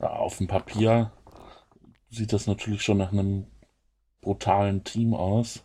[0.00, 1.12] ja, auf dem Papier
[2.10, 3.46] sieht das natürlich schon nach einem
[4.22, 5.64] brutalen Team aus.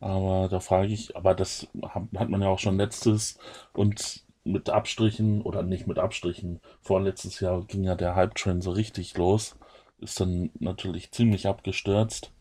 [0.00, 3.38] Aber da frage ich, aber das hat man ja auch schon letztes
[3.72, 6.60] und mit Abstrichen oder nicht mit Abstrichen.
[6.82, 9.56] Vorletztes Jahr ging ja der Hype-Train so richtig los.
[9.98, 12.32] Ist dann natürlich ziemlich abgestürzt.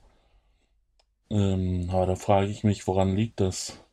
[1.31, 3.83] Ähm, aber da frage ich mich, woran liegt das?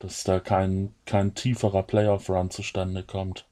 [0.00, 3.47] Dass da kein, kein tieferer Playoff-Run zustande kommt.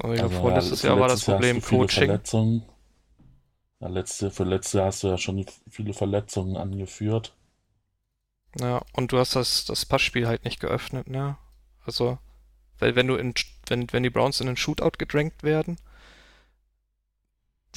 [0.00, 2.04] Und ich glaube, Also, vorletztes ja, Jahr war das Problem Coaching.
[2.06, 2.64] Verletzungen.
[3.80, 7.34] Ja, letzte, für letztes Jahr hast du ja schon viele Verletzungen angeführt.
[8.58, 11.36] Ja, und du hast das, das Passspiel halt nicht geöffnet, ne?
[11.84, 12.18] Also,
[12.78, 13.34] weil wenn du in,
[13.66, 15.78] wenn, wenn die Browns in einen Shootout gedrängt werden,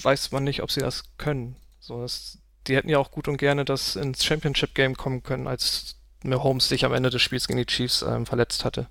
[0.01, 1.55] weiß man nicht, ob sie das können.
[1.79, 5.47] So, das, die hätten ja auch gut und gerne das ins Championship Game kommen können,
[5.47, 8.87] als Mahomes sich am Ende des Spiels gegen die Chiefs ähm, verletzt hatte.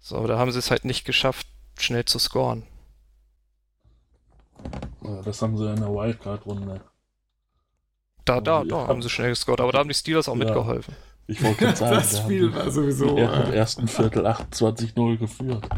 [0.00, 1.46] So, da haben sie es halt nicht geschafft,
[1.82, 2.64] schnell zu scoren.
[5.02, 6.80] Ja, Das haben sie in der Wildcard-Runde.
[8.24, 10.44] Da, da, da haben sie schnell gescored, aber da haben die Steelers auch Ja.
[10.44, 10.94] mitgeholfen.
[11.26, 13.16] Ich wollte gerade sagen, das Spiel war sowieso.
[13.16, 15.68] im Äh, ersten Viertel 28-0 geführt.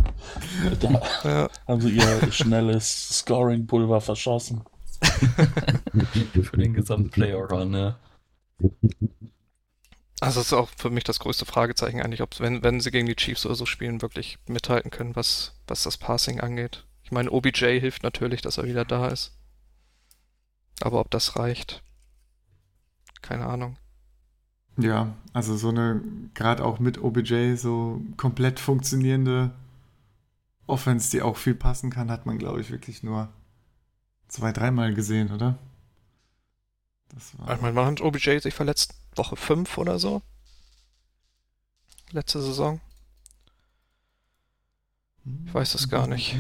[0.81, 4.63] Da Ja, haben sie ihr schnelles Scoring-Pulver verschossen.
[6.43, 7.97] Für den gesamten Player-Run, ne?
[10.25, 13.07] Also das ist auch für mich das größte Fragezeichen eigentlich, ob wenn, wenn sie gegen
[13.07, 16.87] die Chiefs oder so spielen, wirklich mithalten können, was, was das Passing angeht.
[17.03, 19.37] Ich meine, OBJ hilft natürlich, dass er wieder da ist.
[20.81, 21.83] Aber ob das reicht,
[23.21, 23.77] keine Ahnung.
[24.79, 29.53] ja, also so eine, gerade auch mit OBJ, so komplett funktionierende
[30.67, 33.29] Offense, die auch viel passen kann, hat man, glaube ich, wirklich nur
[34.29, 35.59] zwei, dreimal gesehen, oder?
[37.15, 37.55] Das war.
[37.55, 38.95] Ich meine, wann hat OBJ sich verletzt?
[39.17, 40.23] Woche 5 oder so?
[42.11, 42.81] Letzte Saison?
[45.47, 46.37] Ich weiß es gar nicht.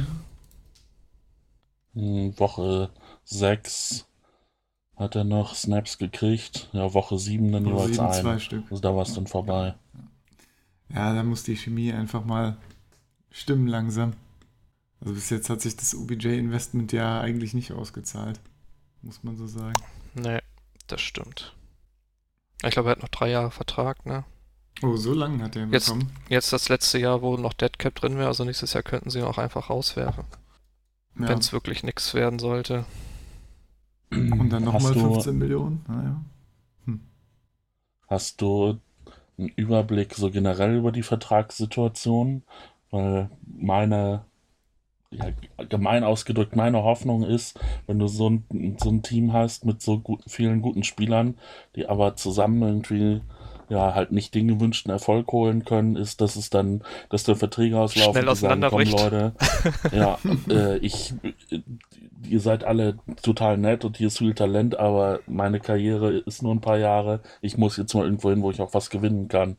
[1.94, 2.90] Hm, Woche
[3.24, 4.06] 6
[4.96, 6.68] hat er noch Snaps gekriegt.
[6.72, 8.40] Ja, Woche 7 dann Woche jeweils sieben, zwei ein.
[8.40, 8.64] Stück.
[8.70, 9.74] Also da war es dann vorbei.
[10.90, 12.56] Ja, da muss die Chemie einfach mal
[13.30, 14.12] stimmen langsam.
[15.00, 18.40] Also bis jetzt hat sich das OBJ-Investment ja eigentlich nicht ausgezahlt.
[19.02, 19.74] Muss man so sagen.
[20.14, 20.40] Nee,
[20.86, 21.54] das stimmt.
[22.64, 24.24] Ich glaube, er hat noch drei Jahre Vertrag, ne?
[24.82, 26.10] Oh, so lange hat er ihn Jetzt- bekommen.
[26.28, 29.24] Jetzt das letzte Jahr, wo noch Deadcap drin wäre, also nächstes Jahr könnten sie ihn
[29.24, 30.24] auch einfach rauswerfen,
[31.18, 31.28] Ja.
[31.28, 32.84] wenn es wirklich nichts werden sollte.
[34.10, 35.84] Und dann nochmal du, 15 Millionen.
[35.88, 36.20] Naja.
[38.08, 38.78] Hast du
[39.38, 42.42] einen Überblick so generell über die Vertragssituation?
[42.90, 44.24] Weil meine,
[45.14, 49.82] ja, gemein ausgedrückt, meine Hoffnung ist, wenn du so ein, so ein Team hast mit
[49.82, 51.36] so guten, vielen guten Spielern,
[51.76, 53.22] die aber zusammen irgendwie
[53.68, 57.78] ja halt nicht den gewünschten Erfolg holen können, ist, dass es dann, dass der Verträge
[57.78, 59.00] auslaufen, Schnell die sagen, komm auseinanderbricht.
[59.00, 59.34] Leute,
[59.92, 61.14] ja, äh, ich,
[61.50, 61.60] äh,
[62.28, 66.54] ihr seid alle total nett und hier ist viel Talent, aber meine Karriere ist nur
[66.54, 67.20] ein paar Jahre.
[67.40, 69.56] Ich muss jetzt mal irgendwo hin, wo ich auch was gewinnen kann.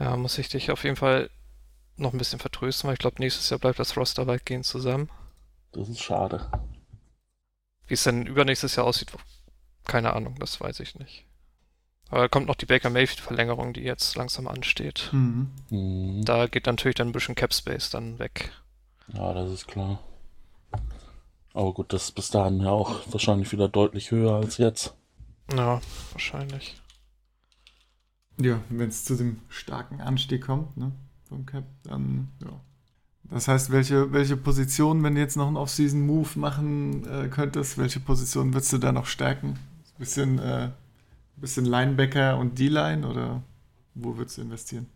[0.00, 1.30] Ja, muss ich dich auf jeden Fall
[1.98, 5.10] noch ein bisschen vertrösten, weil ich glaube, nächstes Jahr bleibt das Roster weitgehend zusammen.
[5.72, 6.50] Das ist schade.
[7.86, 9.10] Wie es dann übernächstes Jahr aussieht,
[9.84, 11.24] keine Ahnung, das weiß ich nicht.
[12.10, 15.10] Aber da kommt noch die Baker Mayfield-Verlängerung, die jetzt langsam ansteht.
[15.12, 15.50] Mhm.
[15.70, 16.24] Mhm.
[16.24, 18.52] Da geht natürlich dann ein bisschen Cap Space dann weg.
[19.12, 20.00] Ja, das ist klar.
[21.52, 24.94] Aber gut, das ist bis dahin ja auch wahrscheinlich wieder deutlich höher als jetzt.
[25.52, 25.80] Ja,
[26.12, 26.80] wahrscheinlich.
[28.40, 30.92] Ja, wenn es zu dem starken Anstieg kommt, ne,
[31.28, 32.60] vom Cap, dann, ja.
[33.30, 38.00] Das heißt, welche, welche Position, wenn du jetzt noch einen Off-Season-Move machen äh, könntest, welche
[38.00, 39.58] Position würdest du da noch stärken?
[39.98, 40.70] Bisschen, äh,
[41.36, 43.42] bisschen Linebacker und D-Line oder
[43.94, 44.86] wo würdest du investieren?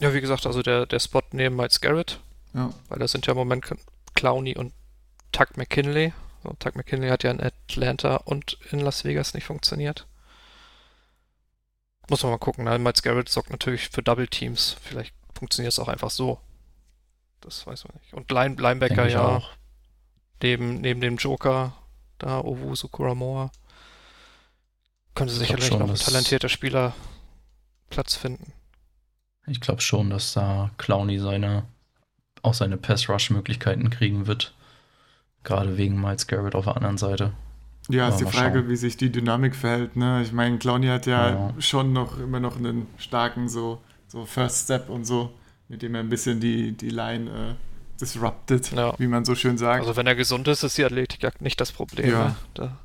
[0.00, 2.20] Ja, wie gesagt, also der, der Spot neben Miles Garrett,
[2.54, 3.66] Ja, weil das sind ja im Moment
[4.14, 4.72] Clowney und
[5.32, 6.12] Tuck McKinley.
[6.42, 10.06] So, Tuck McKinley hat ja in Atlanta und in Las Vegas nicht funktioniert.
[12.08, 12.64] Muss man mal gucken.
[12.64, 12.78] Ne?
[12.78, 14.76] Miles Garrett sorgt natürlich für Double Teams.
[14.80, 16.40] Vielleicht funktioniert es auch einfach so.
[17.40, 18.14] Das weiß man nicht.
[18.14, 19.50] Und Line, Linebacker ja auch.
[20.42, 21.74] neben, neben dem Joker,
[22.18, 23.50] da Owusu Kuramoa,
[25.14, 26.94] könnte sicherlich schon, noch ein talentierter Spieler
[27.90, 28.52] Platz finden.
[29.46, 31.64] Ich glaube schon, dass da Clowney seine,
[32.42, 34.52] auch seine Pass-Rush-Möglichkeiten kriegen wird.
[35.44, 37.32] Gerade wegen Miles Garrett auf der anderen Seite.
[37.88, 38.68] ja ist die Frage, schauen.
[38.68, 39.94] wie sich die Dynamik verhält.
[39.94, 40.22] Ne?
[40.22, 41.54] Ich meine, Clowny hat ja, Ja.
[41.60, 45.32] schon noch immer noch einen starken so, so First Step und so,
[45.68, 48.94] mit dem er ein bisschen die, die Line äh, disrupted, Ja.
[48.98, 49.80] wie man so schön sagt.
[49.80, 52.10] Also wenn er gesund ist, ist die Athletik ja nicht das Problem.
[52.10, 52.28] Ja.
[52.28, 52.36] Ne?
[52.54, 52.78] Da,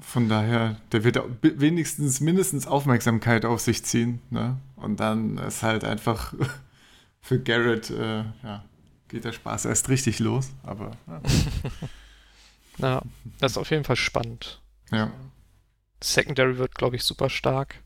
[0.00, 4.20] Von daher, der wird wenigstens mindestens Aufmerksamkeit auf sich ziehen.
[4.30, 4.58] Ne?
[4.76, 6.34] Und dann ist halt einfach
[7.20, 8.64] für Garrett, äh, ja,
[9.08, 10.50] geht der Spaß erst richtig los.
[10.64, 11.20] Aber ja.
[12.78, 13.02] ja,
[13.40, 14.60] das ist auf jeden Fall spannend.
[14.92, 15.10] ja.
[16.02, 17.82] Secondary wird, glaube ich, super stark.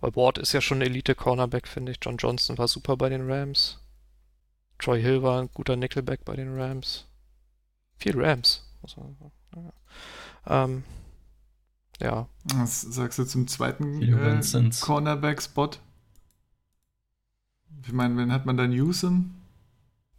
[0.00, 1.98] Weil Ward ist ja schon ein Elite-Cornerback, finde ich.
[2.00, 3.80] John Johnson war super bei den Rams.
[4.78, 7.06] Troy Hill war ein guter Nickelback bei den Rams.
[7.96, 8.64] Viel Rams.
[8.86, 9.16] sagen.
[9.56, 10.64] Ja.
[10.64, 10.84] Ähm,
[12.00, 14.70] ja, Was sagst du zum zweiten äh.
[14.80, 15.70] Cornerback-Spot?
[17.84, 18.68] Ich meine, wen hat man da?
[18.68, 19.34] Newsom?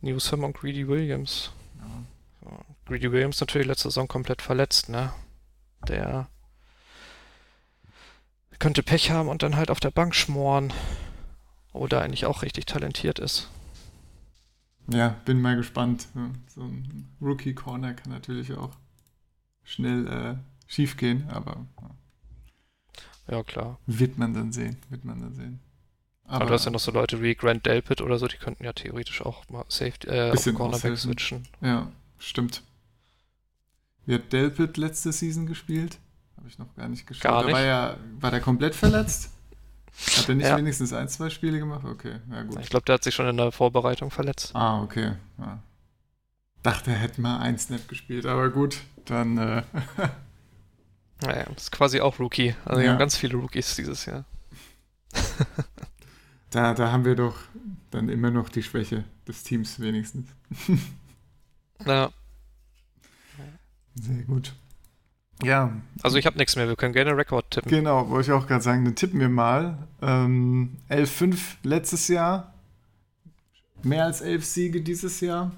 [0.02, 1.52] Newsom und Greedy Williams.
[1.78, 2.52] Ja.
[2.52, 5.13] Ja, Greedy Williams natürlich letzte Saison komplett verletzt, ne?
[5.88, 6.30] Der
[8.60, 10.74] könnte Pech haben und dann halt auf der Bank schmoren.
[11.72, 13.48] Oder eigentlich auch richtig talentiert ist.
[14.91, 16.08] ja, bin mal gespannt.
[16.48, 18.72] So ein Rookie-Corner kann natürlich auch
[19.63, 20.36] schnell äh,
[20.67, 21.65] schief gehen, aber
[23.28, 23.80] ja, Ja, klar.
[23.86, 24.78] wird man dann sehen.
[24.89, 25.60] Wird man dann sehen.
[26.26, 28.74] Aber, du hast ja noch so Leute wie Grant Delpit oder so, die könnten ja
[28.74, 31.48] theoretisch auch mal Safety, äh, auf Bisschen Cornerback switchen.
[31.62, 32.63] Ja, stimmt.
[34.06, 36.00] Wie hat Delpit letzte Season gespielt?
[36.39, 37.23] Habe ich noch gar nicht geschaut.
[37.23, 37.54] Gar Da nicht.
[37.56, 39.30] War, ja, war der komplett verletzt?
[40.17, 40.56] Hat er nicht Ja.
[40.56, 41.84] wenigstens ein, zwei Spiele gemacht?
[41.84, 42.58] Okay, ja gut.
[42.62, 44.56] Ich glaube, der hat sich schon in der Vorbereitung verletzt.
[44.56, 45.13] Ah, okay.
[45.38, 45.60] Ja.
[46.63, 49.63] Dachte, er hätte mal ein Snap gespielt, aber gut, dann äh,
[51.21, 52.56] Naja, das ist quasi auch Rookie.
[52.63, 52.91] Also, wir Ja.
[52.93, 54.23] haben ganz viele Rookies dieses Jahr.
[56.52, 57.36] da, da haben wir doch
[57.91, 60.28] dann immer noch die Schwäche des Teams wenigstens.
[61.86, 62.12] Ja,
[63.95, 64.54] Sehr gut.
[65.43, 65.71] Ja,
[66.02, 66.67] also ich habe nichts mehr.
[66.67, 67.69] Wir können gerne Rekord tippen.
[67.69, 69.88] genau, wollte ich auch gerade sagen, dann tippen wir mal.
[70.02, 72.54] Ähm, 11-5 letztes Jahr.
[73.84, 75.52] Mehr als 11 Siege dieses Jahr.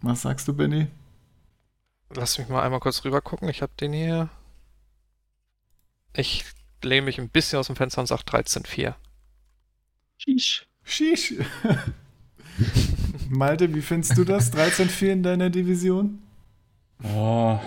[0.00, 0.86] Was sagst du, Benny?
[2.10, 3.48] Lass mich mal einmal kurz rüber gucken.
[3.48, 4.28] Ich habe den hier.
[6.14, 6.44] Ich
[6.82, 8.94] lehne mich ein bisschen aus dem Fenster und sage 13-4.
[10.18, 10.66] Sheesh.
[10.84, 11.34] Sheesh.
[13.28, 14.52] Malte, wie findest du das?
[14.52, 16.22] 13-4 in deiner Division?
[17.04, 17.60] Ja,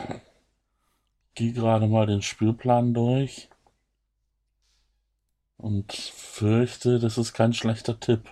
[1.35, 3.49] geh gerade mal den Spielplan durch
[5.57, 8.29] und fürchte, das ist kein schlechter Tipp.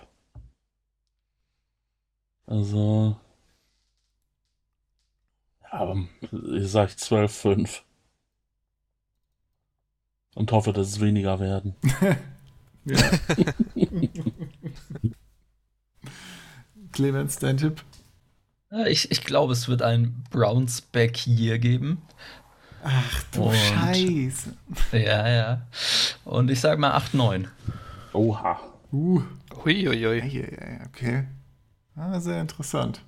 [2.46, 3.16] Also,
[5.62, 6.06] ja, aber
[6.56, 7.82] ich sag 12-5
[10.34, 11.74] und hoffe, dass es weniger werden.
[16.92, 17.82] Clemens, dein Tipp?
[18.88, 22.02] Ich, ich glaube, es wird ein Browns Back Year geben.
[22.82, 24.54] Ach du Und- Scheiße.
[24.92, 25.62] Ja, ja.
[26.24, 27.46] Und ich sage mal 8-9.
[28.12, 28.60] Oha.
[28.92, 29.22] Uh,
[29.66, 30.10] ja,
[30.88, 31.24] okay.
[31.96, 33.00] Ah, sehr interessant.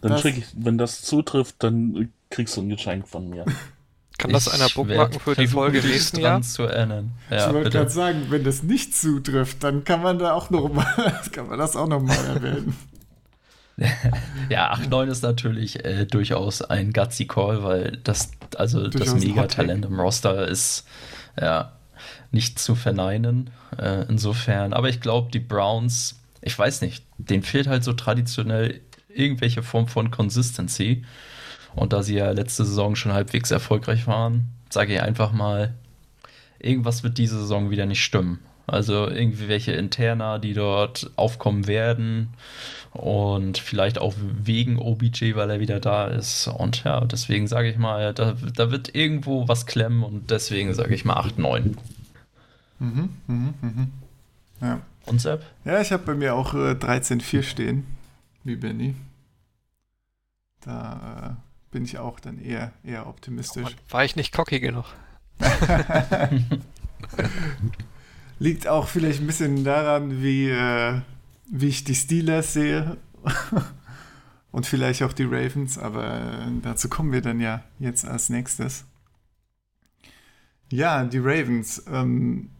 [0.00, 3.44] Dann Das- krieg ich, wenn das zutrifft, dann kriegst du ein Geschenk von mir.
[4.18, 6.42] Kann das einer Ich bookmarken für die Folge nächsten dran Jahr?
[6.42, 7.12] zu erinnern.
[7.30, 10.72] ich Ja, wollte gerade sagen, wenn das nicht zutrifft, dann kann man da auch noch
[10.72, 10.84] mal,
[11.32, 12.76] kann man das auch noch mal erwähnen.
[14.48, 19.84] Ja, 8-9 ist natürlich äh, durchaus ein gutsy Call, weil das, also Durchaus das Megatalent
[19.84, 20.86] im Roster ist
[21.40, 21.72] ja
[22.30, 23.50] nicht zu verneinen.
[23.78, 28.80] Äh, insofern, aber ich glaube, die Browns, ich weiß nicht, denen fehlt halt so traditionell
[29.08, 31.04] irgendwelche Form von Consistency.
[31.74, 35.74] Und da sie ja letzte Saison schon halbwegs erfolgreich waren, sage ich einfach mal,
[36.58, 38.40] irgendwas wird diese Saison wieder nicht stimmen.
[38.66, 42.34] Also irgendwie welche Interna, die dort aufkommen werden
[42.92, 46.46] und vielleicht auch wegen OBJ, weil er wieder da ist.
[46.48, 50.94] Und ja, deswegen sage ich mal, da, da wird irgendwo was klemmen und deswegen sage
[50.94, 51.76] ich mal 8, 9.
[52.78, 53.92] Mhm, mhm, mhm.
[54.60, 54.80] Ja.
[55.06, 55.44] Und Sepp?
[55.64, 57.86] Ja, ich habe bei mir auch äh, 13-4 stehen,
[58.44, 58.94] wie Benny.
[60.60, 63.74] Da äh, bin ich auch dann eher, eher optimistisch.
[63.88, 64.84] War ich nicht cocky genug?
[68.38, 71.00] Liegt auch vielleicht ein bisschen daran, wie, äh,
[71.52, 72.96] wie ich die Steelers sehe.
[74.50, 78.84] Und vielleicht auch die Ravens, aber äh, dazu kommen wir dann ja jetzt als nächstes.
[80.70, 81.84] Ja, die Ravens.
[81.90, 82.50] Ähm,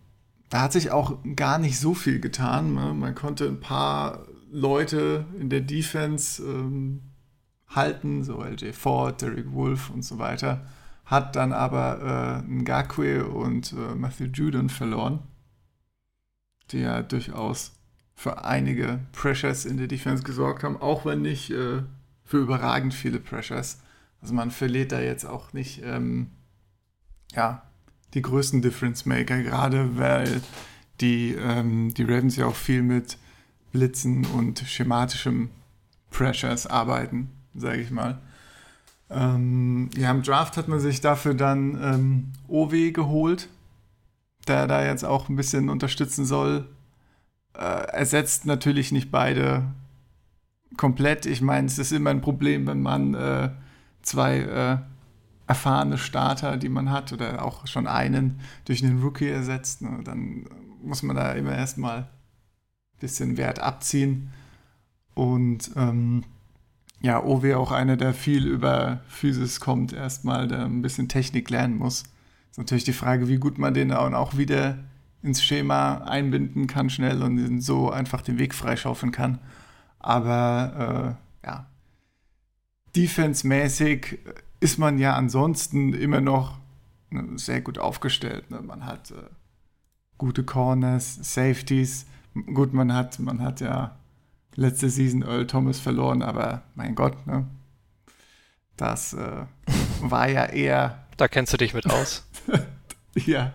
[0.48, 2.74] da hat sich auch gar nicht so viel getan.
[2.74, 2.94] Ne?
[2.94, 7.02] Man konnte ein paar Leute in der Defense ähm,
[7.68, 10.66] halten, so LJ Ford, Derek Wolf und so weiter.
[11.04, 15.20] Hat dann aber äh, Ngakwe und äh, Matthew Judon verloren,
[16.70, 17.72] die ja durchaus
[18.22, 21.82] für einige Pressures in der Defense gesorgt haben, auch wenn nicht äh,
[22.24, 23.80] für überragend viele Pressures.
[24.20, 26.30] Also man verliert da jetzt auch nicht ähm,
[27.34, 27.62] ja,
[28.14, 30.40] die größten Difference Maker, gerade weil
[31.00, 33.18] die, ähm, die Ravens ja auch viel mit
[33.72, 35.50] Blitzen und schematischem
[36.10, 38.20] Pressures arbeiten, sage ich mal.
[39.10, 43.48] Ähm, ja, im Draft hat man sich dafür dann ähm, OW geholt,
[44.46, 46.68] der da jetzt auch ein bisschen unterstützen soll.
[47.54, 49.64] Äh, ersetzt natürlich nicht beide
[50.76, 51.26] komplett.
[51.26, 53.50] Ich meine, es ist immer ein Problem, wenn man äh,
[54.02, 54.78] zwei äh,
[55.46, 59.82] erfahrene Starter, die man hat, oder auch schon einen durch einen Rookie ersetzt.
[59.82, 60.00] Ne?
[60.04, 60.46] Dann
[60.82, 62.08] muss man da immer erstmal ein
[63.00, 64.30] bisschen Wert abziehen.
[65.14, 66.24] Und ähm,
[67.02, 71.76] ja, Owe auch einer, der viel über Physis kommt, erstmal, der ein bisschen Technik lernen
[71.76, 72.04] muss.
[72.50, 74.78] Ist natürlich die Frage, wie gut man den auch wieder
[75.22, 79.38] ins Schema einbinden kann, schnell und so einfach den Weg freischaufeln kann.
[79.98, 81.66] Aber äh, ja,
[82.96, 84.18] defense-mäßig
[84.60, 86.58] ist man ja ansonsten immer noch
[87.10, 88.50] ne, sehr gut aufgestellt.
[88.50, 88.60] Ne?
[88.60, 89.14] Man hat äh,
[90.18, 92.06] gute Corners, Safeties.
[92.54, 93.96] Gut, man hat, man hat ja
[94.54, 97.46] letzte Season Earl Thomas verloren, aber mein Gott, ne?
[98.76, 99.44] Das äh,
[100.00, 102.26] war ja eher, Da kennst du dich mit aus.
[103.14, 103.52] ja,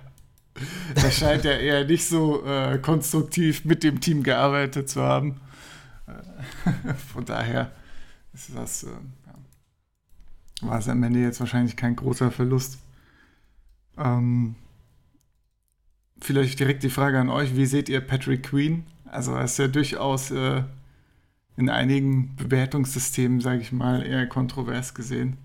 [0.96, 5.40] das scheint ja eher nicht so äh, konstruktiv mit dem Team gearbeitet zu haben.
[6.08, 7.72] Äh, Von daher
[8.34, 10.68] ist das, äh, ja.
[10.70, 12.80] war es am Ende jetzt wahrscheinlich kein großer Verlust.
[13.98, 14.56] Ähm,
[16.22, 18.86] vielleicht direkt die Frage an euch, wie seht ihr Patrick Queen?
[19.06, 20.64] Also er ist ja durchaus äh,
[21.56, 25.38] in einigen Bewertungssystemen, sage ich mal, eher kontrovers gesehen.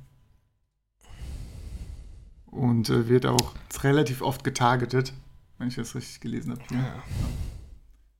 [2.52, 5.12] Und äh, wird auch relativ oft getargetet,
[5.58, 6.62] wenn ich das richtig gelesen habe.
[6.72, 7.02] Ja.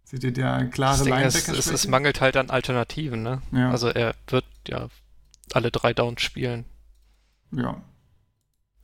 [0.05, 3.41] Seht ihr da klare linebacker es, es, mangelt halt an Alternativen, ne?
[3.53, 3.71] Ja.
[3.71, 4.89] Also er wird ja
[5.53, 6.65] alle drei Downs spielen.
[7.51, 7.83] Ja.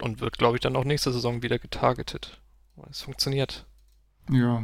[0.00, 2.40] Und wird, glaube ich, dann auch nächste Saison wieder getargetet.
[2.90, 3.66] Es funktioniert.
[4.30, 4.62] Ja.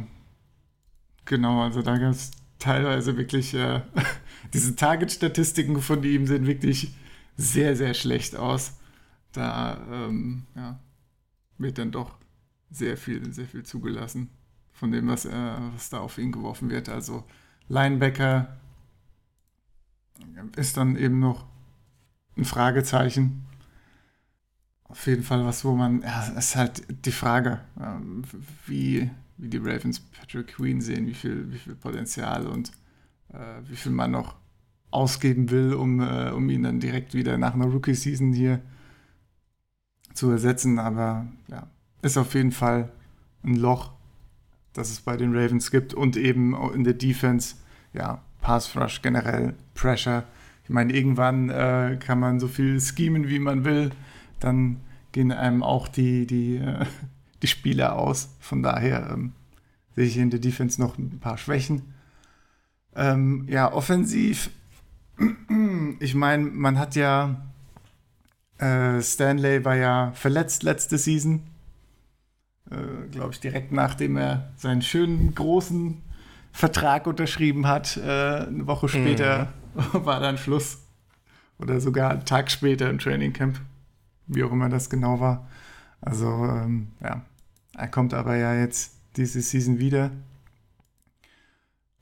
[1.25, 3.81] Genau, also da gab es teilweise wirklich, äh,
[4.53, 6.93] diese Target-Statistiken von ihm sehen wirklich
[7.37, 8.73] sehr, sehr schlecht aus.
[9.35, 10.79] Da ähm, ja,
[11.57, 12.17] wird dann doch
[12.71, 14.29] sehr viel, sehr viel zugelassen
[14.71, 16.89] von dem, was, äh, was da auf ihn geworfen wird.
[16.89, 17.25] Also
[17.67, 18.57] Linebacker
[20.55, 21.45] ist dann eben noch
[22.37, 23.45] ein Fragezeichen.
[24.85, 28.23] Auf jeden Fall was, wo man, ja, ist halt die Frage, ähm,
[28.65, 32.71] wie, wie die Ravens Patrick Queen sehen, wie viel, wie viel Potenzial und
[33.33, 34.35] äh, wie viel man noch
[34.91, 38.61] ausgeben will, um, äh, um ihn dann direkt wieder nach einer Rookie-Season hier
[40.15, 40.79] zu ersetzen.
[40.79, 41.67] Aber ja,
[42.01, 42.91] ist auf jeden Fall
[43.43, 43.91] ein Loch,
[44.73, 47.55] das es bei den Ravens gibt und eben in der Defense,
[47.93, 50.23] ja, Pass Rush generell, Pressure.
[50.63, 53.91] Ich meine, irgendwann äh, kann man so viel schemen, wie man will,
[54.39, 56.85] dann gehen einem auch die, die, äh,
[57.41, 58.29] die Spieler aus.
[58.39, 59.33] Von daher ähm,
[59.95, 61.93] sehe ich in der Defense noch ein paar Schwächen.
[62.95, 64.49] Ähm, ja, offensiv,
[65.99, 67.45] ich meine, man hat ja,
[68.57, 71.41] äh, Stanley war ja verletzt letzte Season
[72.71, 76.01] äh, glaube ich, direkt nachdem er seinen schönen großen
[76.51, 77.97] Vertrag unterschrieben hat.
[77.97, 79.81] Äh, eine Woche später mhm.
[80.05, 80.79] war dann Schluss.
[81.57, 83.59] Oder sogar einen Tag später im Trainingcamp.
[84.27, 85.47] Wie auch immer das genau war.
[86.01, 87.21] Also, ähm, ja.
[87.77, 90.11] Er kommt aber ja jetzt diese Season wieder.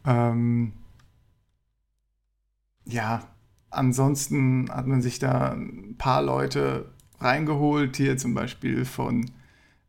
[0.06, 0.74] Ähm,
[2.86, 3.24] ja,
[3.74, 6.86] ansonsten hat man sich da ein paar Leute
[7.20, 7.98] reingeholt.
[7.98, 9.32] Hier zum Beispiel von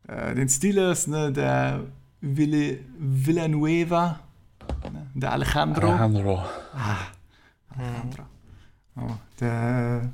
[0.08, 1.84] äh, den Steelers, ne, der
[2.20, 4.20] Ville, Villanueva,
[4.92, 5.88] ne, der Alejandro.
[5.88, 6.44] Alejandro.
[6.74, 6.96] Ah,
[7.70, 8.22] Alejandro.
[8.96, 10.12] Oh, der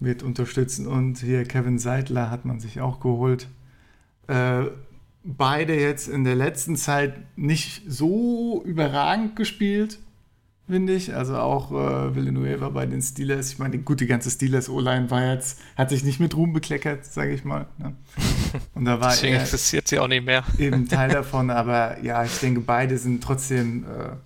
[0.00, 3.48] wird unterstützen und hier Kevin Seidler hat man sich auch geholt.
[4.28, 4.64] Äh,
[5.24, 9.98] beide jetzt in der letzten Zeit nicht so überragend gespielt
[10.66, 11.14] finde ich.
[11.14, 13.52] Also auch äh, Villanueva bei den Steelers.
[13.52, 17.32] Ich meine, gut, die ganze Steelers-O-Line war jetzt, hat sich nicht mit Ruhm bekleckert, sage
[17.32, 17.66] ich mal.
[17.78, 17.94] Ne?
[18.74, 20.44] Und da war Deswegen interessiert sie auch nicht mehr.
[20.58, 24.16] eben Teil davon, aber ja, ich denke, beide sind trotzdem äh,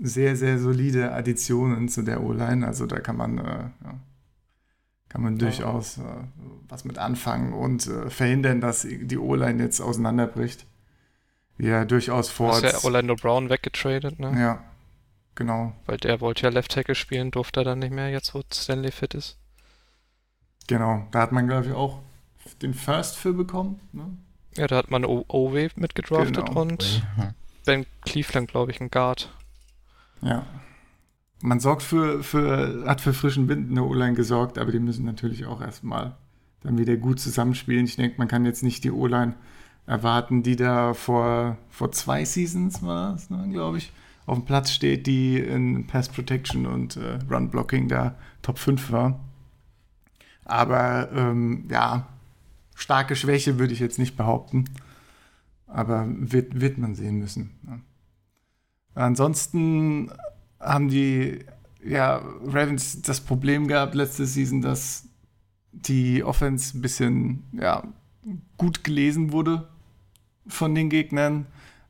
[0.00, 2.66] sehr, sehr solide Additionen zu der O-Line.
[2.66, 4.00] Also da kann man, äh, ja,
[5.08, 6.02] kann man durchaus äh,
[6.68, 10.66] was mit anfangen und äh, verhindern, dass die O-Line jetzt auseinanderbricht.
[11.56, 12.52] Ja, durchaus vor.
[12.52, 14.34] Hast ja Orlando Brown weggetradet, ne?
[14.36, 14.64] Ja,
[15.34, 15.72] Genau.
[15.86, 18.92] Weil der wollte ja Left Tackle spielen, durfte er dann nicht mehr, jetzt wo Stanley
[18.92, 19.36] fit ist.
[20.66, 22.00] Genau, da hat man, glaube ich, auch
[22.62, 23.80] den First für bekommen.
[23.92, 24.16] Ne?
[24.56, 26.60] Ja, da hat man OW mitgedraftet genau.
[26.60, 27.02] und
[27.64, 29.30] Ben Cleveland, glaube ich, ein Guard.
[30.22, 30.46] Ja.
[31.42, 35.04] Man sorgt für, für, hat für frischen Wind in der O-Line gesorgt, aber die müssen
[35.04, 36.16] natürlich auch erstmal
[36.62, 37.84] dann wieder gut zusammenspielen.
[37.84, 39.34] Ich denke, man kann jetzt nicht die O-Line
[39.86, 43.92] erwarten, die da vor, vor zwei Seasons war, ne, glaube ich,
[44.26, 48.90] auf dem Platz steht, die in Pass Protection und äh, Run Blocking da Top 5
[48.90, 49.20] war.
[50.44, 52.08] Aber ähm, ja,
[52.74, 54.64] starke Schwäche würde ich jetzt nicht behaupten.
[55.66, 57.50] Aber wird, wird man sehen müssen.
[57.66, 57.80] Ja.
[58.94, 60.10] Ansonsten
[60.60, 61.44] haben die
[61.84, 65.08] ja, Ravens das Problem gehabt letzte Season, dass
[65.72, 67.82] die Offense ein bisschen ja,
[68.56, 69.68] gut gelesen wurde
[70.46, 71.46] von den Gegnern.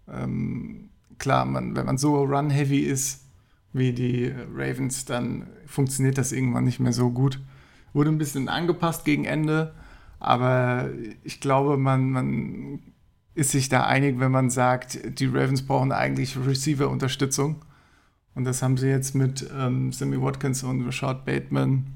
[0.08, 3.24] Ähm, klar, man, wenn man so run-heavy ist
[3.72, 7.40] wie die Ravens, dann funktioniert das irgendwann nicht mehr so gut.
[7.92, 9.74] Wurde ein bisschen angepasst gegen Ende,
[10.20, 10.90] aber
[11.22, 12.80] ich glaube, man, man
[13.34, 17.62] ist sich da einig, wenn man sagt, die Ravens brauchen eigentlich Receiver-Unterstützung.
[18.34, 21.86] Und das haben sie jetzt mit ähm, Sammy Watkins und Rashad Bateman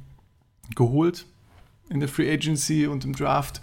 [0.77, 1.27] geholt
[1.91, 3.63] in der Free Agency und im Draft.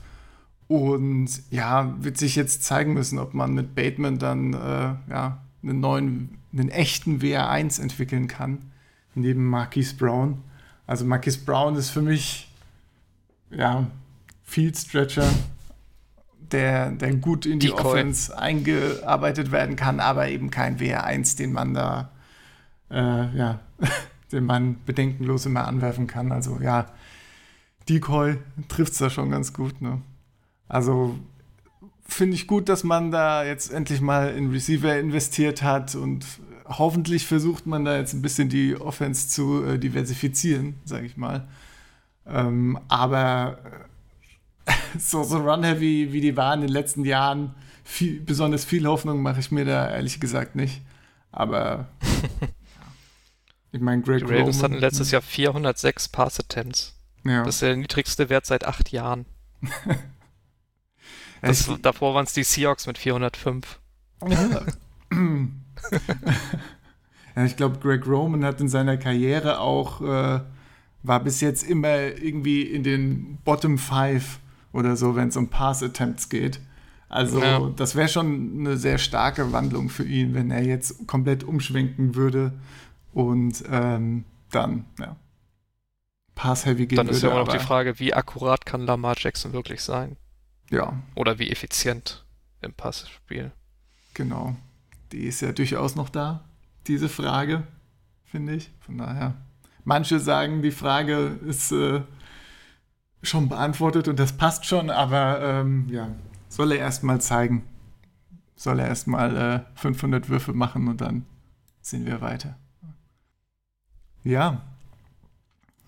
[0.68, 5.80] Und ja, wird sich jetzt zeigen müssen, ob man mit Bateman dann äh, ja, einen
[5.80, 8.72] neuen, einen echten WR1 entwickeln kann,
[9.16, 10.42] neben Marquise Brown.
[10.88, 12.52] Also Marquise Brown ist für mich,
[13.50, 13.88] ja,
[14.44, 15.30] Field Stretcher,
[16.52, 17.86] der, der gut in die Decoy.
[17.86, 22.12] Offense eingearbeitet werden kann, aber eben kein WR1, den man da,
[22.92, 23.60] äh, ja,
[24.32, 26.32] den man bedenkenlos immer anwerfen kann.
[26.32, 26.88] Also ja,
[27.90, 28.38] Decoy
[28.68, 29.82] trifft es da schon ganz gut.
[29.82, 30.02] Ne?
[30.68, 31.16] Also
[32.08, 36.26] finde ich gut, dass man da jetzt endlich mal in Receiver investiert hat und
[36.66, 41.48] hoffentlich versucht man da jetzt ein bisschen die Offense zu äh, diversifizieren, sage ich mal.
[42.28, 43.60] Ähm, aber
[44.66, 49.22] äh, so, so Run-Heavy, wie die waren in den letzten Jahren, viel, besonders viel Hoffnung
[49.22, 50.82] mache ich mir da ehrlich gesagt nicht.
[51.32, 51.88] Aber
[53.72, 56.96] ich meine, Greg Die Ravens hatten letztes Jahr 406 Pass-Attempts.
[57.24, 57.44] Ja.
[57.44, 59.26] Das ist der niedrigste Wert seit acht Jahren.
[61.48, 63.80] das, davor waren es die Seahawks mit 405.
[67.36, 70.42] ja, ich glaube, Greg Roman hat in seiner Karriere auch, äh,
[71.04, 74.40] war bis jetzt immer irgendwie in den Bottom Five
[74.74, 76.60] oder so, wenn es um Pass-Attempts geht.
[77.08, 77.60] Also, ja.
[77.76, 82.54] das wäre schon eine sehr starke Wandlung für ihn, wenn er jetzt komplett umschwenken würde
[83.14, 85.16] und ähm, dann, ja,
[86.36, 89.82] Pass-Heavy gehen Dann ist ja immer noch die Frage, wie akkurat kann Lamar Jackson wirklich
[89.82, 90.18] sein?
[90.70, 91.02] Ja.
[91.16, 92.26] Oder wie effizient
[92.62, 93.52] im Passspiel.
[94.14, 94.56] Genau.
[95.12, 96.44] Die ist ja durchaus noch da,
[96.88, 97.64] diese Frage,
[98.26, 98.72] finde ich.
[98.80, 99.36] Von daher.
[99.84, 102.02] Manche sagen, die Frage ist äh,
[103.22, 106.10] schon beantwortet und das passt schon, aber ähm, ja,
[106.50, 107.64] soll er erstmal zeigen.
[108.56, 111.26] Soll er erstmal äh, 500 Würfe machen und dann
[111.82, 112.58] sehen wir weiter.
[114.24, 114.64] Ja,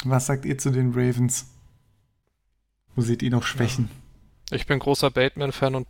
[0.04, 1.48] was sagt ihr zu den Ravens?
[2.96, 3.90] Wo seht ihr noch Schwächen?
[3.90, 3.97] Ja.
[4.52, 5.88] Ich bin großer Bateman-Fan und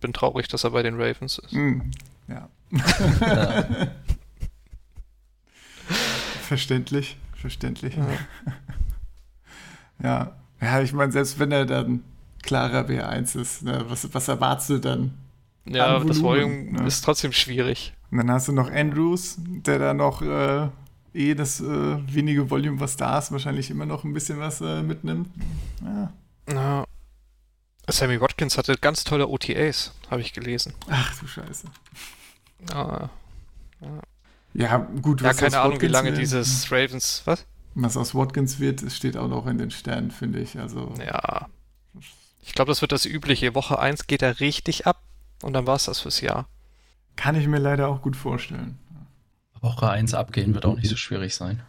[0.00, 1.52] bin traurig, dass er bei den Ravens ist.
[1.52, 1.80] Mm,
[2.28, 2.48] ja.
[2.70, 3.64] ja.
[6.42, 7.96] verständlich, verständlich.
[7.96, 8.06] Ja.
[10.02, 10.36] ja.
[10.60, 10.80] ja.
[10.80, 12.02] ich meine, selbst wenn er dann
[12.42, 15.14] klarer B1 ist, ne, was, was erwartest du dann?
[15.66, 16.86] Ja, Volumen, das Volume ne?
[16.86, 17.92] ist trotzdem schwierig.
[18.10, 20.68] Und dann hast du noch Andrews, der da noch äh,
[21.12, 21.64] eh das äh,
[22.12, 25.28] wenige Volume, was da ist, wahrscheinlich immer noch ein bisschen was äh, mitnimmt.
[25.84, 26.12] Ja.
[26.52, 26.84] ja.
[27.88, 30.74] Sammy Watkins hatte ganz tolle OTAs, habe ich gelesen.
[30.88, 31.66] Ach du Scheiße.
[32.72, 33.08] Ah,
[33.80, 33.88] ja.
[34.54, 35.22] ja, gut.
[35.22, 36.20] Ja, keine Ahnung, Watkins wie lange wird.
[36.20, 37.46] dieses Ravens, was?
[37.74, 40.58] Was aus Watkins wird, steht auch noch in den Sternen, finde ich.
[40.58, 40.94] Also.
[40.98, 41.48] Ja.
[42.42, 43.54] Ich glaube, das wird das übliche.
[43.54, 45.02] Woche 1 geht er richtig ab
[45.42, 46.48] und dann war es das fürs Jahr.
[47.16, 48.78] Kann ich mir leider auch gut vorstellen.
[49.60, 51.62] Woche 1 abgehen wird auch nicht so schwierig sein.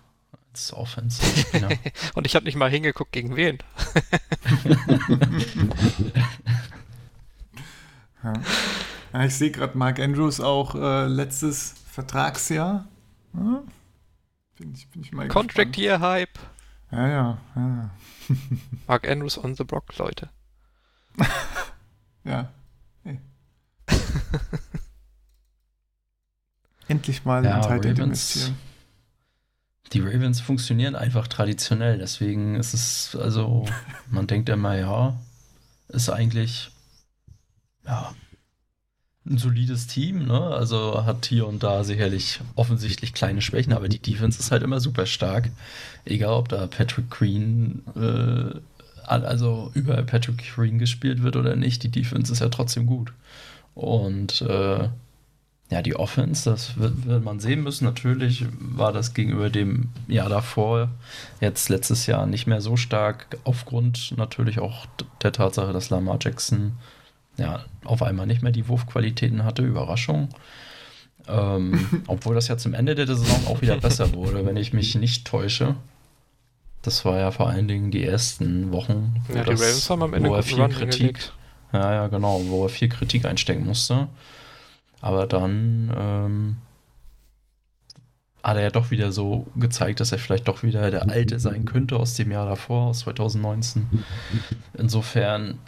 [0.52, 1.22] Als Offense.
[1.58, 1.70] Ja.
[2.14, 3.60] Und ich habe nicht mal hingeguckt, gegen wen.
[8.22, 8.34] ja.
[9.14, 9.24] ja.
[9.26, 12.86] ich sehe gerade Mark Andrews auch äh, letztes Vertragsjahr.
[13.34, 13.64] Ja?
[14.58, 16.38] Bin ich, bin ich mal Contract Year Hype.
[16.92, 17.90] Ja, ja, ja.
[18.88, 20.30] Mark Andrews on the block, Leute.
[22.26, 22.52] ja.
[23.04, 23.22] Hey.
[26.90, 28.58] Endlich mal ja, in Tight investieren.
[29.94, 33.66] Die Ravens funktionieren einfach traditionell, deswegen ist es, also,
[34.10, 35.20] man denkt immer, ja,
[35.90, 36.72] ist eigentlich,
[37.86, 38.14] ja,
[39.26, 40.42] ein solides Team, ne?
[40.42, 44.80] Also hat hier und da sicherlich offensichtlich kleine Schwächen, aber die Defense ist halt immer
[44.80, 45.52] super stark.
[46.06, 48.60] Egal, ob da Patrick Green, äh,
[49.06, 53.14] also über Patrick Green gespielt wird oder nicht, die Defense ist ja trotzdem gut.
[53.76, 54.90] Und äh,
[55.72, 57.86] ja, die Offense, das wird, wird, man sehen müssen.
[57.86, 60.90] Natürlich war das gegenüber dem Jahr davor,
[61.40, 64.86] jetzt letztes Jahr, nicht mehr so stark, aufgrund natürlich auch
[65.24, 66.74] der Tatsache, dass Lamar Jackson
[67.38, 69.62] ja auf einmal nicht mehr die Wurfqualitäten hatte.
[69.62, 70.28] Überraschung.
[71.30, 74.96] Ähm, obwohl das ja zum Ende der Saison auch wieder besser wurde, wenn ich mich
[74.96, 75.76] nicht täusche.
[76.82, 79.24] Das war ja vor allen Dingen die ersten Wochen.
[79.34, 81.32] Ja, haben am Ende wo er viel Kritik.
[81.72, 84.10] Ja, ja, genau, wo er viel Kritik einstecken musste.
[85.02, 86.58] Aber dann ähm,
[88.44, 91.66] hat er ja doch wieder so gezeigt, dass er vielleicht doch wieder der Alte sein
[91.66, 94.04] könnte aus dem Jahr davor, aus 2019.
[94.74, 95.60] Insofern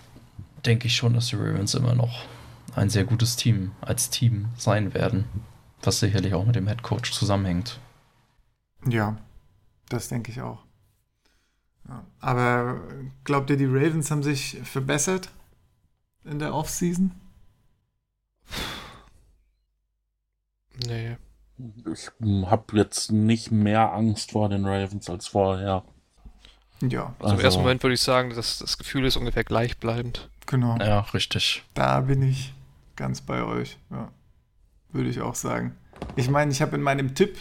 [0.65, 2.25] denke ich schon, dass die Ravens immer noch
[2.75, 5.25] ein sehr gutes Team als Team sein werden,
[5.83, 7.79] was sicherlich auch mit dem Head Coach zusammenhängt.
[8.87, 9.17] Ja,
[9.89, 10.63] das denke ich auch.
[12.19, 12.81] Aber
[13.25, 15.29] glaubt ihr, die Ravens haben sich verbessert
[16.23, 17.11] in der Offseason?
[20.87, 21.17] Nee.
[21.91, 22.09] Ich
[22.45, 25.83] habe jetzt nicht mehr Angst vor den Ravens als vorher.
[26.81, 27.15] Ja.
[27.19, 30.29] Also, also im ersten Moment würde ich sagen, dass das Gefühl ist ungefähr gleichbleibend.
[30.47, 30.77] Genau.
[30.77, 31.63] Ja, richtig.
[31.73, 32.53] Da bin ich
[32.95, 33.77] ganz bei euch.
[33.91, 34.11] Ja.
[34.91, 35.77] Würde ich auch sagen.
[36.15, 37.37] Ich meine, ich habe in meinem Tipp,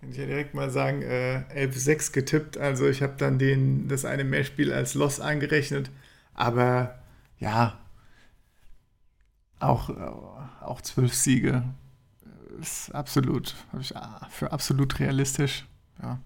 [0.00, 2.58] kann ich ja direkt mal sagen, äh, 11-6 getippt.
[2.58, 5.90] Also ich habe dann den, das eine Mehrspiel als Loss angerechnet.
[6.34, 6.98] Aber
[7.40, 7.78] ja,
[9.58, 11.64] auch, äh, auch zwölf Siege
[12.60, 15.66] ist absolut, habe ich ah, für absolut realistisch.
[16.02, 16.20] Ja.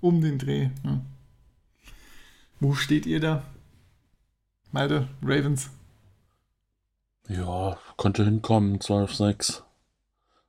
[0.00, 0.70] Um den Dreh.
[0.82, 1.04] Ne?
[2.60, 3.42] Wo steht ihr da?
[4.70, 5.70] Malte, Ravens?
[7.28, 9.62] Ja, könnte hinkommen, 12-6.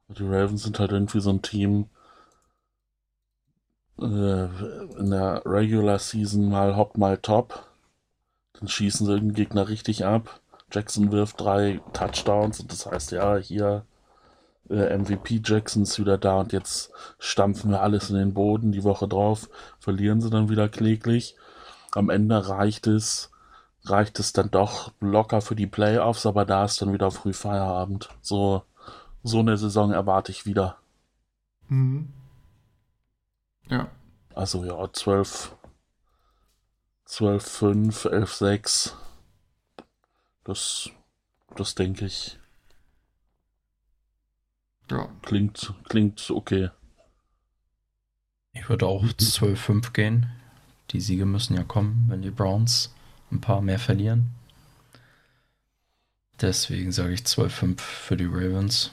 [0.10, 1.90] Die Ravens sind halt irgendwie so ein Team,
[4.00, 4.46] äh,
[5.00, 7.66] in der Regular Season mal hopp, mal top.
[8.54, 10.42] Dann schießen sie den Gegner richtig ab.
[10.72, 13.86] Jackson wirft drei Touchdowns und das heißt, ja, hier
[14.70, 18.72] MVP Jackson ist wieder da und jetzt stampfen wir alles in den Boden.
[18.72, 19.50] Die Woche drauf
[19.80, 21.36] verlieren sie dann wieder kläglich.
[21.92, 23.32] Am Ende reicht es,
[23.84, 28.10] reicht es dann doch locker für die Playoffs, aber da ist dann wieder früh Feierabend.
[28.22, 28.64] So,
[29.24, 30.78] so eine Saison erwarte ich wieder.
[31.68, 32.12] Mhm.
[33.70, 33.88] Ja.
[34.34, 35.56] Also ja, 12,
[37.06, 38.98] 12, 5, 11, 6.
[40.44, 40.90] Das,
[41.56, 42.40] das denke ich.
[44.92, 45.10] Ja.
[45.24, 46.70] Klingt, klingt okay.
[48.54, 50.28] Ich würde auch 12-5 gehen.
[50.92, 52.94] Die Siege müssen ja kommen, wenn die Browns
[53.32, 54.32] ein paar mehr verlieren.
[56.40, 58.92] Deswegen sage ich 12-5 für die Ravens.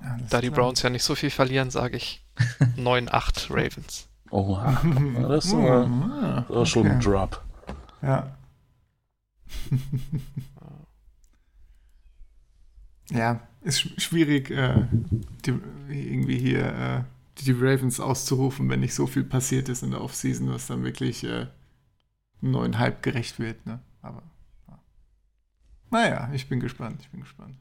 [0.00, 0.60] Alles Da die klar.
[0.60, 2.22] Browns ja nicht so viel verlieren, sage ich
[2.76, 4.08] 9-8 Ravens.
[4.30, 4.82] Oha,
[5.28, 7.00] das ist aber, Ah, das ist schon ein.
[7.00, 7.42] Drop.
[8.02, 8.36] Ja.
[13.10, 14.86] ja, ist sch- schwierig, äh,
[15.44, 15.58] die,
[15.88, 17.02] irgendwie hier äh,
[17.38, 21.24] die Ravens auszurufen, wenn nicht so viel passiert ist in der Offseason, was dann wirklich
[21.24, 21.46] äh,
[22.40, 23.66] neuen Hype gerecht wird.
[23.66, 23.80] Ne?
[24.02, 24.22] Aber
[24.68, 24.78] ja.
[25.90, 27.56] naja, ich bin gespannt, ich bin gespannt.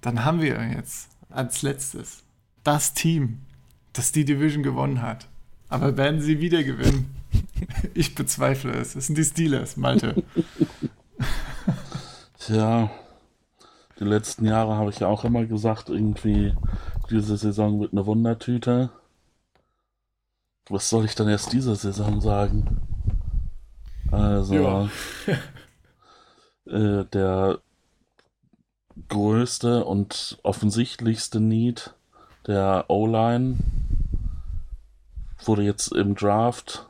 [0.00, 2.24] Dann haben wir jetzt als letztes
[2.64, 3.40] das Team,
[3.92, 5.28] das die Division gewonnen hat.
[5.68, 7.14] Aber werden sie wieder gewinnen?
[7.94, 8.94] Ich bezweifle es.
[8.94, 10.22] Es sind die Steelers, Malte.
[12.38, 12.90] Tja,
[13.98, 16.54] die letzten Jahre habe ich ja auch immer gesagt, irgendwie,
[17.10, 18.90] diese Saison wird eine Wundertüte.
[20.68, 22.80] Was soll ich dann erst diese Saison sagen?
[24.10, 24.88] Also, Ja.
[26.66, 27.58] äh, der
[29.08, 31.94] größte und offensichtlichste Need
[32.46, 33.58] der O-Line
[35.44, 36.86] wurde jetzt im Draft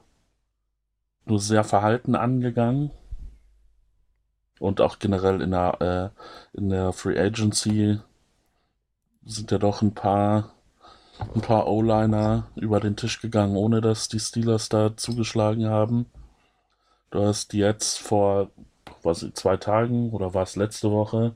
[1.25, 2.91] nur sehr verhalten angegangen.
[4.63, 6.13] Und auch generell in der,
[6.55, 7.99] äh, in der Free Agency
[9.25, 10.53] sind ja doch ein paar,
[11.35, 16.07] ein paar O-Liner über den Tisch gegangen, ohne dass die Steelers da zugeschlagen haben.
[17.11, 18.51] Du hast jetzt vor
[19.03, 21.35] was, zwei Tagen oder war es letzte Woche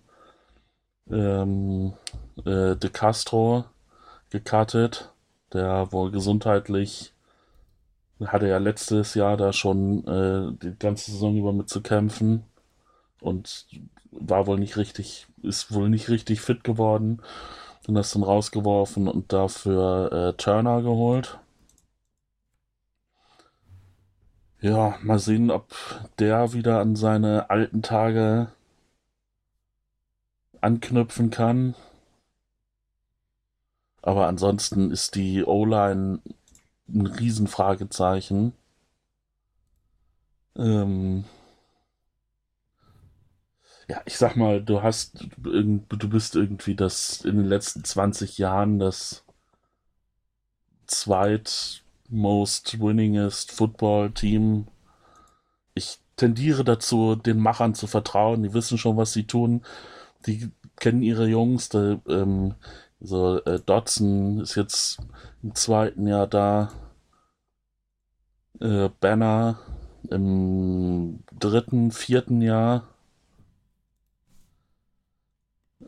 [1.10, 1.94] ähm,
[2.44, 3.64] äh, De Castro
[4.30, 5.12] gekartet,
[5.52, 7.12] der wohl gesundheitlich
[8.24, 12.44] hatte ja letztes Jahr da schon äh, die ganze Saison über mit zu kämpfen
[13.20, 13.66] und
[14.10, 17.22] war wohl nicht richtig, ist wohl nicht richtig fit geworden.
[17.86, 21.38] Dann du ihn rausgeworfen und dafür äh, Turner geholt.
[24.60, 25.74] Ja, mal sehen, ob
[26.18, 28.48] der wieder an seine alten Tage
[30.60, 31.74] anknüpfen kann.
[34.02, 36.20] Aber ansonsten ist die O-Line
[36.88, 38.52] ein Riesenfragezeichen.
[40.56, 41.24] Ähm,
[43.88, 48.78] ja, ich sag mal, du hast, du bist irgendwie das in den letzten 20 Jahren
[48.78, 49.24] das
[50.86, 54.66] zweit most winningest Football-Team.
[55.74, 58.42] Ich tendiere dazu, den Machern zu vertrauen.
[58.42, 59.62] Die wissen schon, was sie tun.
[60.26, 61.68] Die kennen ihre Jungs.
[61.68, 62.54] Der, ähm,
[63.00, 64.98] so, äh, Dodson ist jetzt
[65.42, 66.72] im zweiten Jahr da.
[68.60, 69.58] Äh, Banner
[70.10, 72.88] im dritten, vierten Jahr.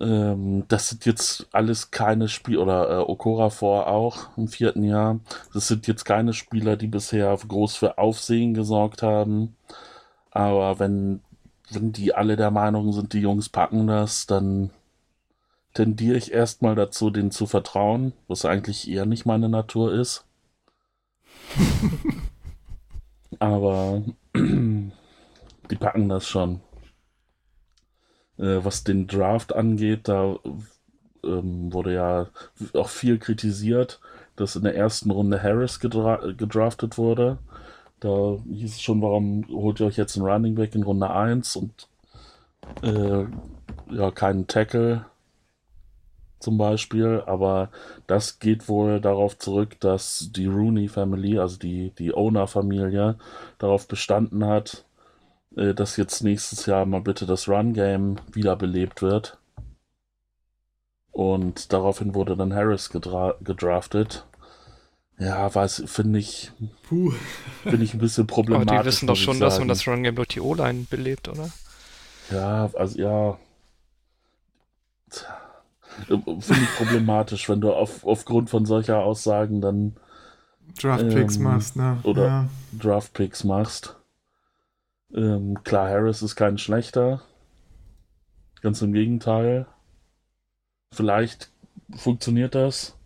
[0.01, 5.21] Ähm, das sind jetzt alles keine Spieler, oder äh, Okorafor auch im vierten Jahr.
[5.55, 9.57] Das sind jetzt keine Spieler, die bisher groß für Aufsehen gesorgt haben.
[10.31, 11.21] Aber wenn,
[11.71, 14.71] wenn die alle der Meinung sind, die Jungs packen das, dann
[15.75, 20.25] tendiere ich erstmal dazu, denen zu vertrauen, was eigentlich eher nicht meine Natur ist.
[23.39, 24.03] Aber
[24.35, 26.61] die packen das schon.
[28.39, 30.37] Äh, was den Draft angeht, da
[31.25, 32.27] ähm, wurde ja
[32.75, 34.01] auch viel kritisiert,
[34.37, 37.39] dass in der ersten Runde Harris gedra gedraftet wurde.
[38.01, 41.57] Da hieß es schon, warum holt ihr euch jetzt einen Running Back in Runde 1
[41.57, 41.89] und
[42.83, 43.25] äh,
[43.91, 45.05] ja, keinen Tackle
[46.39, 47.71] zum Beispiel, aber
[48.07, 53.17] das geht wohl darauf zurück, dass die Rooney Family, also die, die Owner-Familie,
[53.59, 54.85] darauf bestanden hat,
[55.59, 59.39] äh, dass jetzt nächstes Jahr mal bitte das Run-Game wiederbelebt wird.
[61.11, 64.25] Und daraufhin wurde dann Harris gedra gedraftet.
[65.19, 66.53] Ja, weiß, finde ich,
[66.89, 68.69] finde ich ein bisschen problematisch.
[68.73, 71.51] Aber die wissen doch schon, dass man das Run Game durch die O-Line belebt, oder?
[72.31, 73.39] Ja, also ja.
[75.11, 75.37] Tja.
[76.07, 79.97] Finde ich problematisch, wenn du auf, aufgrund von solcher Aussagen dann
[80.81, 81.99] Draft-Picks Ähm, machst, ne?
[82.05, 82.49] oder- Ja.
[82.79, 83.97] Draft-Picks machst.
[85.15, 87.23] Ähm, klar, Harris ist kein schlechter.
[88.61, 89.67] Ganz im Gegenteil.
[90.93, 91.51] Vielleicht
[91.97, 92.97] funktioniert das.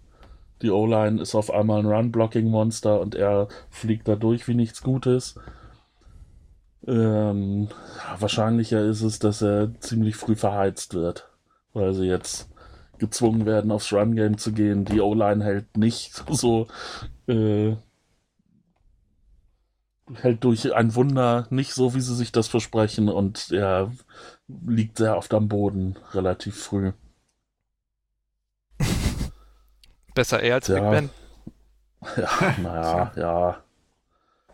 [0.63, 5.35] Die O-Line ist auf einmal ein Run-Blocking-Monster und er fliegt da durch wie nichts Gutes.
[6.87, 7.69] Ähm,
[8.19, 11.29] wahrscheinlicher ist es, dass er ziemlich früh verheizt wird,
[11.73, 12.49] weil sie jetzt
[12.99, 14.85] gezwungen werden, aufs Run-Game zu gehen.
[14.85, 16.69] Die O-Line hält nicht so,
[17.27, 17.75] äh,
[20.21, 23.93] hält durch ein Wunder nicht so, wie sie sich das versprechen und er
[24.49, 26.93] liegt sehr oft am Boden relativ früh.
[30.15, 30.81] Besser er als Ja.
[30.81, 31.11] Big Ben.
[32.17, 33.63] Ja, naja, ja.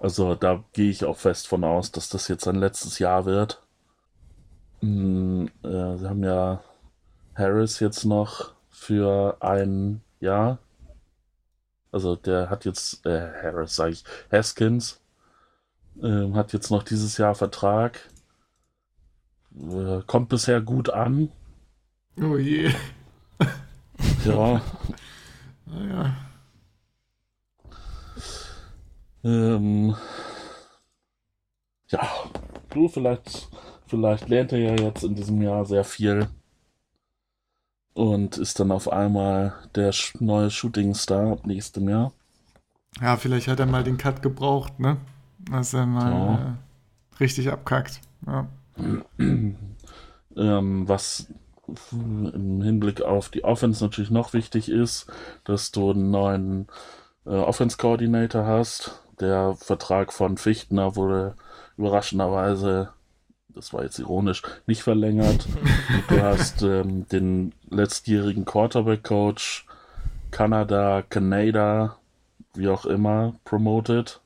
[0.01, 3.63] Also da gehe ich auch fest von aus, dass das jetzt sein letztes Jahr wird.
[4.81, 6.63] Hm, äh, sie haben ja
[7.35, 10.59] Harris jetzt noch für ein Jahr.
[11.91, 15.01] Also der hat jetzt, äh, Harris sage ich, Haskins
[16.03, 18.01] ähm, hat jetzt noch dieses Jahr Vertrag.
[19.57, 21.31] Äh, kommt bisher gut an.
[22.21, 22.73] Oh je.
[24.25, 24.61] Ja,
[25.67, 26.17] Naja.
[29.25, 29.95] Ähm,
[31.89, 32.09] ja,
[32.71, 33.49] du, vielleicht,
[33.87, 36.29] vielleicht lernt er ja jetzt in diesem Jahr sehr viel
[37.95, 42.13] und ist dann auf einmal der neue Shootingstar ab nächstem Jahr.
[43.01, 44.99] Ja, vielleicht hat er mal den Cut gebraucht, ne?
[45.51, 46.35] Dass er mal Ja.
[46.35, 48.01] äh, richtig abkackt.
[48.27, 48.47] Ja.
[49.19, 49.57] ähm,
[50.37, 51.27] was
[51.93, 55.07] im Hinblick auf die Offense natürlich noch wichtig ist,
[55.45, 56.67] dass du einen neuen
[57.27, 59.03] äh, Offense-Coordinator hast.
[59.21, 61.35] Der Vertrag von Fichtner wurde
[61.77, 62.91] überraschenderweise,
[63.49, 65.47] das war jetzt ironisch, nicht verlängert.
[66.09, 69.67] Du hast ähm, den letztjährigen Quarterback-Coach
[70.31, 71.97] Kanada, Canada,
[72.55, 74.21] wie auch immer, promoted.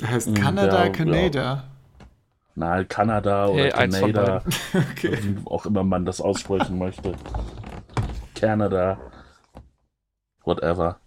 [0.00, 1.64] Der heißt Mm, Kanada, der- Kanada.
[2.56, 4.42] Nein, Kanada oder Hey, Canada.
[4.92, 5.18] Okay.
[5.22, 7.14] wie auch immer man das aussprechen möchte.
[8.34, 8.98] Canada.
[10.44, 10.98] Whatever.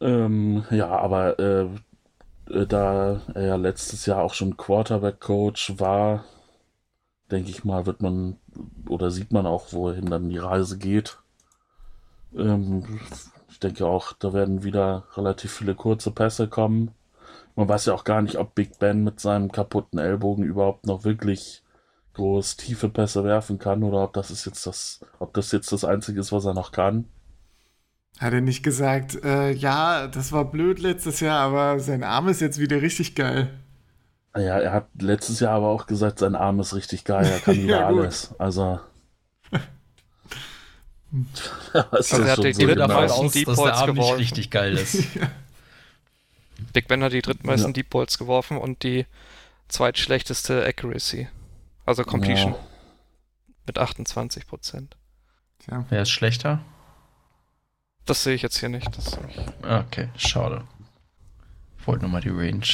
[0.00, 1.66] Ähm, ja, aber äh,
[2.50, 6.24] äh, da er ja letztes Jahr auch schon Quarterback-Coach war,
[7.30, 8.38] denke ich mal, wird man
[8.88, 11.18] oder sieht man auch, wohin dann die Reise geht.
[12.34, 13.00] Ähm,
[13.60, 16.92] ich denke auch, da werden wieder relativ viele kurze Pässe kommen.
[17.56, 21.04] Man weiß ja auch gar nicht, ob Big Ben mit seinem kaputten Ellbogen überhaupt noch
[21.04, 21.62] wirklich
[22.14, 25.84] groß tiefe Pässe werfen kann oder ob das ist jetzt das, ob das jetzt das
[25.84, 27.04] Einzige ist, was er noch kann.
[28.18, 32.40] Hat er nicht gesagt, äh, ja, das war blöd letztes Jahr, aber sein Arm ist
[32.40, 33.50] jetzt wieder richtig geil.
[34.34, 37.56] Ja, er hat letztes Jahr aber auch gesagt, sein Arm ist richtig geil, er kann
[37.56, 38.34] wieder Ja, alles.
[38.38, 38.80] Also.
[41.74, 43.28] Ja, was Also er ist hat so gehe dritte genau.
[43.30, 44.16] Deep Balls geworfen.
[44.16, 45.04] richtig geil ist.
[46.72, 47.72] Big Ben hat die drittmeisten Ja.
[47.74, 49.06] Deep Balls geworfen und die
[49.68, 51.28] zweitschlechteste Accuracy.
[51.86, 52.58] Also Completion Ja.
[53.66, 54.96] mit 28 Prozent.
[55.64, 55.84] Tja.
[55.88, 56.60] Wer ist schlechter?
[58.06, 58.96] Das sehe ich jetzt hier nicht.
[58.96, 59.38] Das sehe ich.
[59.64, 60.64] Ah, Okay, schade.
[61.78, 62.66] Ich wollte nur mal die Range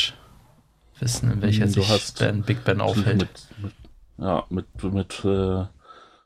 [0.98, 3.18] wissen, in welcher Hm, Du sich hast- ben, Big Ben aufhält.
[3.18, 3.72] Mit, mit,
[4.18, 5.66] ja, mit, mit äh,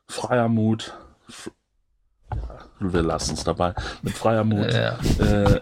[0.07, 0.93] freier Mut.
[2.79, 3.73] Wir lassen es dabei.
[4.01, 4.71] Mit freier Mut.
[4.71, 4.97] Ja.
[5.19, 5.61] äh,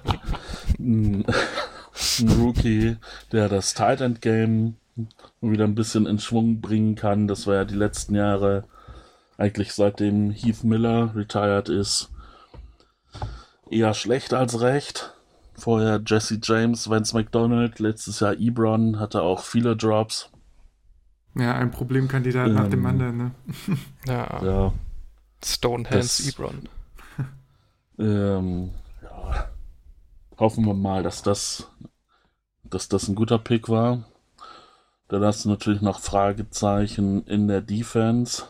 [0.79, 1.25] ein,
[2.19, 2.97] ein Rookie,
[3.31, 4.75] der das Tight End Game
[5.41, 7.27] wieder ein bisschen in Schwung bringen kann.
[7.27, 8.63] Das war ja die letzten Jahre,
[9.37, 12.09] eigentlich seitdem Heath Miller retired ist,
[13.69, 15.13] eher schlecht als recht.
[15.55, 20.29] Vorher Jesse James, Vance McDonald, letztes Jahr Ebron, hatte auch viele Drops.
[21.35, 23.31] Ja, ein Problemkandidat nach dem Ähm, anderen, ne?
[24.07, 24.73] Ja, Ja,
[25.43, 26.69] Stonehands Ebron.
[27.99, 28.71] ähm,
[29.01, 29.49] ja.
[30.37, 31.67] Hoffen wir mal, dass das,
[32.63, 34.03] dass das ein guter Pick war.
[35.07, 38.43] Dann hast du natürlich noch Fragezeichen in der Defense.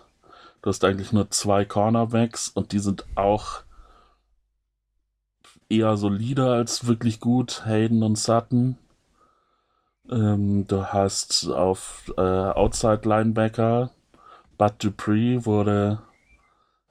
[0.62, 3.64] Du hast eigentlich nur zwei Cornerbacks und die sind auch
[5.70, 7.66] eher solide als wirklich gut.
[7.66, 8.78] Hayden und Sutton.
[10.12, 13.92] Ähm, du hast auf äh, Outside Linebacker
[14.60, 16.00] Bud Dupree wurde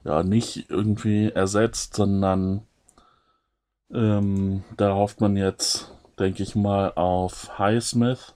[0.03, 2.65] ja nicht irgendwie ersetzt, sondern
[3.91, 8.35] ähm, da hofft man jetzt, denke ich mal, auf Highsmith,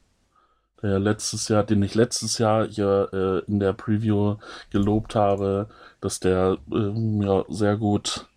[0.82, 4.36] der letztes Jahr, den ich letztes Jahr hier äh, in der Preview
[4.70, 5.70] gelobt habe,
[6.01, 8.28] dass der ähm, ja sehr gut,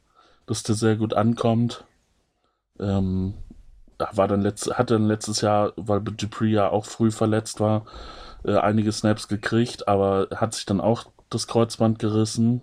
[0.47, 1.85] dass der sehr gut ankommt.
[2.79, 3.35] Ähm,
[3.99, 7.87] war dann letzt, hatte dann letztes Jahr, weil Dupree ja auch früh verletzt war,
[8.45, 12.61] äh, einige Snaps gekriegt, aber hat sich dann auch das Kreuzband gerissen.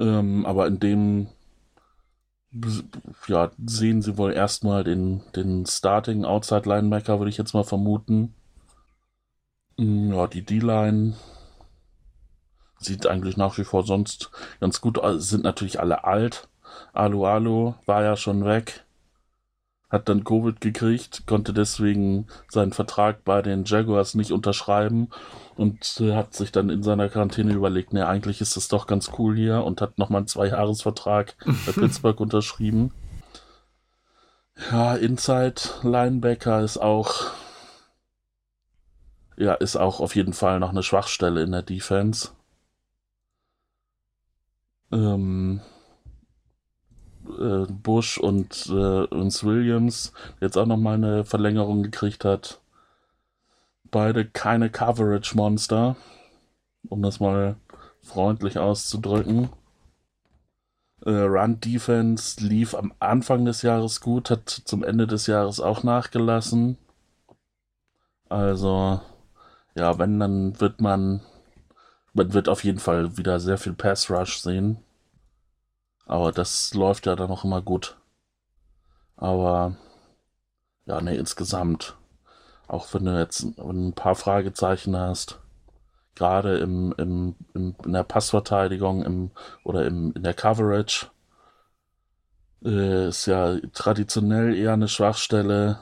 [0.00, 1.28] Ähm, aber in dem
[3.28, 8.34] ja, sehen sie wohl erstmal den, den Starting Outside Linebacker, würde ich jetzt mal vermuten.
[9.78, 11.14] Mm, ja, die D-Line
[12.78, 14.30] sieht eigentlich nach wie vor sonst
[14.60, 15.28] ganz gut aus.
[15.28, 16.48] Sind natürlich alle alt.
[16.92, 18.85] Alu Alu war ja schon weg
[19.88, 25.08] hat dann Covid gekriegt, konnte deswegen seinen Vertrag bei den Jaguars nicht unterschreiben
[25.56, 29.12] und äh, hat sich dann in seiner Quarantäne überlegt, ne, eigentlich ist das doch ganz
[29.18, 32.92] cool hier und hat nochmal einen Zweijahresvertrag bei Pittsburgh unterschrieben.
[34.70, 37.30] Ja, Inside Linebacker ist auch
[39.36, 42.30] ja, ist auch auf jeden Fall noch eine Schwachstelle in der Defense.
[44.90, 45.60] Ähm,
[47.38, 52.60] äh, Bush und äh, uns Williams, jetzt auch nochmal eine Verlängerung gekriegt hat.
[53.90, 55.96] Beide keine Coverage-Monster,
[56.88, 57.56] um das mal
[58.02, 59.50] freundlich auszudrücken.
[61.04, 65.82] Äh, Run Defense lief am Anfang des Jahres gut, hat zum Ende des Jahres auch
[65.82, 66.78] nachgelassen.
[68.28, 69.00] Also,
[69.74, 71.20] ja, wenn, dann wird man,
[72.12, 74.78] man wird auf jeden Fall wieder sehr viel Pass Rush sehen.
[76.06, 77.96] Aber das läuft ja dann noch immer gut.
[79.16, 79.76] Aber
[80.86, 81.96] ja, ne, insgesamt,
[82.68, 85.40] auch wenn du jetzt ein paar Fragezeichen hast,
[86.14, 89.30] gerade im, im, im, in der Passverteidigung im,
[89.64, 91.08] oder im, in der Coverage,
[92.64, 95.80] äh, ist ja traditionell eher eine Schwachstelle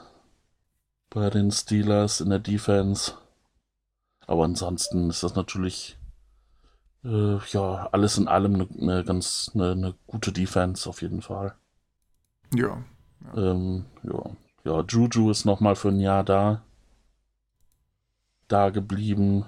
[1.09, 3.13] bei den Steelers in der Defense.
[4.27, 5.97] Aber ansonsten ist das natürlich
[7.05, 11.53] äh, ja, alles in allem eine, eine ganz eine, eine, gute Defense auf jeden Fall.
[12.53, 12.83] Ja.
[13.35, 14.23] Ja, ähm, ja.
[14.63, 16.61] ja Juju ist nochmal für ein Jahr da.
[18.47, 19.45] Da geblieben.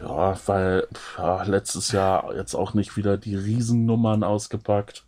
[0.00, 5.04] Ja, weil ja, letztes Jahr jetzt auch nicht wieder die Riesennummern ausgepackt.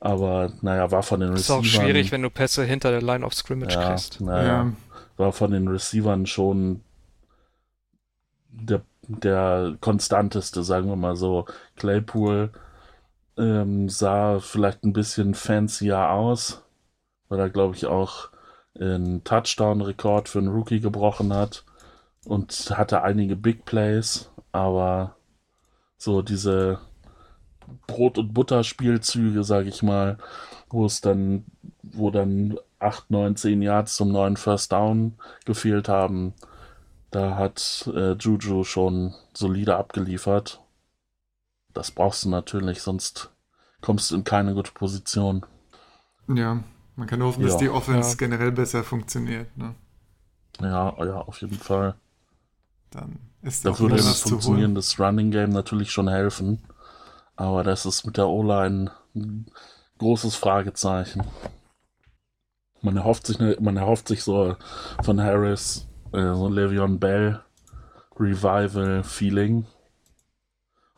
[0.00, 1.64] Aber naja, war von den Receivern.
[1.64, 4.20] Ist auch schwierig, wenn du Pässe hinter der Line of Scrimmage ja, kriegst.
[4.20, 4.72] Naja, ja.
[5.16, 6.82] war von den Receivern schon
[8.50, 11.46] der der konstanteste, sagen wir mal so.
[11.76, 12.50] Claypool
[13.36, 16.62] ähm, sah vielleicht ein bisschen fancier aus,
[17.28, 18.30] weil er, glaube ich, auch
[18.78, 21.64] einen Touchdown-Rekord für einen Rookie gebrochen hat
[22.24, 25.16] und hatte einige Big Plays, aber
[25.96, 26.80] so diese
[27.86, 30.18] Brot- und Butter-Spielzüge, sage ich mal,
[30.70, 31.44] wo es dann,
[31.82, 36.34] wo dann 8, 9, 10 Yards zum neuen First Down gefehlt haben,
[37.14, 40.60] da hat äh, Juju schon solide abgeliefert.
[41.72, 43.30] Das brauchst du natürlich, sonst
[43.80, 45.46] kommst du in keine gute Position.
[46.26, 46.64] Ja,
[46.96, 47.48] man kann hoffen, ja.
[47.48, 48.16] dass die Offense ja.
[48.16, 49.56] generell besser funktioniert.
[49.56, 49.76] Ne?
[50.60, 51.94] Ja, ja, auf jeden Fall.
[52.90, 56.64] Dann ist da würde ein funktionierendes Running Game natürlich schon helfen.
[57.36, 59.46] Aber das ist mit der O-Line ein
[59.98, 61.22] großes Fragezeichen.
[62.82, 64.56] Man erhofft sich, man erhofft sich so
[65.02, 67.40] von Harris äh, so ein Le'Veon Bell
[68.18, 69.66] Revival-Feeling.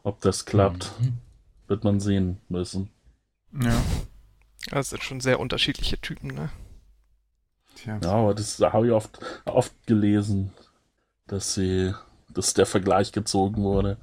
[0.03, 1.15] Ob das klappt, mhm.
[1.67, 2.91] wird man sehen müssen.
[3.61, 3.75] Ja.
[4.71, 6.51] Das sind schon sehr unterschiedliche Typen, ne?
[7.77, 7.99] Tja.
[8.03, 10.53] Ja, aber das habe ich oft, oft gelesen,
[11.27, 11.93] dass sie,
[12.29, 13.99] dass der Vergleich gezogen wurde.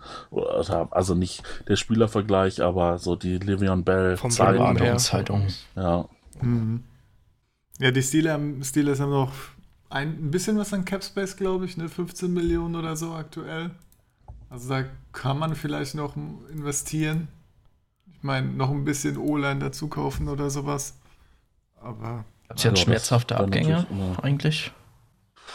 [0.92, 4.98] Also nicht der Spielervergleich, aber so die Le'Veon Bell Vom Zeitung.
[5.00, 5.48] Zeitung.
[5.76, 6.10] Ja.
[6.42, 6.84] Mhm.
[7.80, 9.32] Ja, die Steelers, Steelers haben noch
[9.94, 11.88] ein, ein bisschen was an Capspace, glaube ich, ne?
[11.88, 13.72] 15 Millionen oder so aktuell.
[14.50, 16.16] Also da kann man vielleicht noch
[16.52, 17.28] investieren.
[18.12, 20.98] Ich meine, noch ein bisschen O-Line dazu kaufen oder sowas.
[21.80, 22.26] Aber.
[22.50, 23.86] Hat sie jetzt schmerzhafte Abgänge
[24.22, 24.72] eigentlich?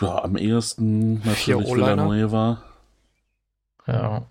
[0.01, 2.63] Ja, am ehesten natürlich Villanueva.
[3.87, 4.27] Ja.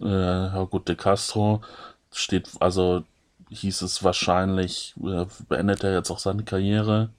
[0.00, 1.62] Äh, ja gut, De Castro
[2.12, 3.04] steht, also
[3.50, 7.10] hieß es wahrscheinlich, äh, beendet er jetzt auch seine Karriere.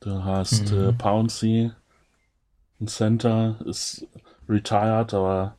[0.00, 0.88] Du hast mhm.
[0.88, 1.72] äh, Pouncy,
[2.80, 4.06] ein Center, ist
[4.48, 5.56] retired, aber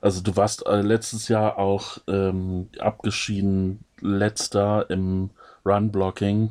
[0.00, 5.30] also du warst äh, letztes Jahr auch ähm, abgeschieden letzter im
[5.64, 6.50] Run-Blocking.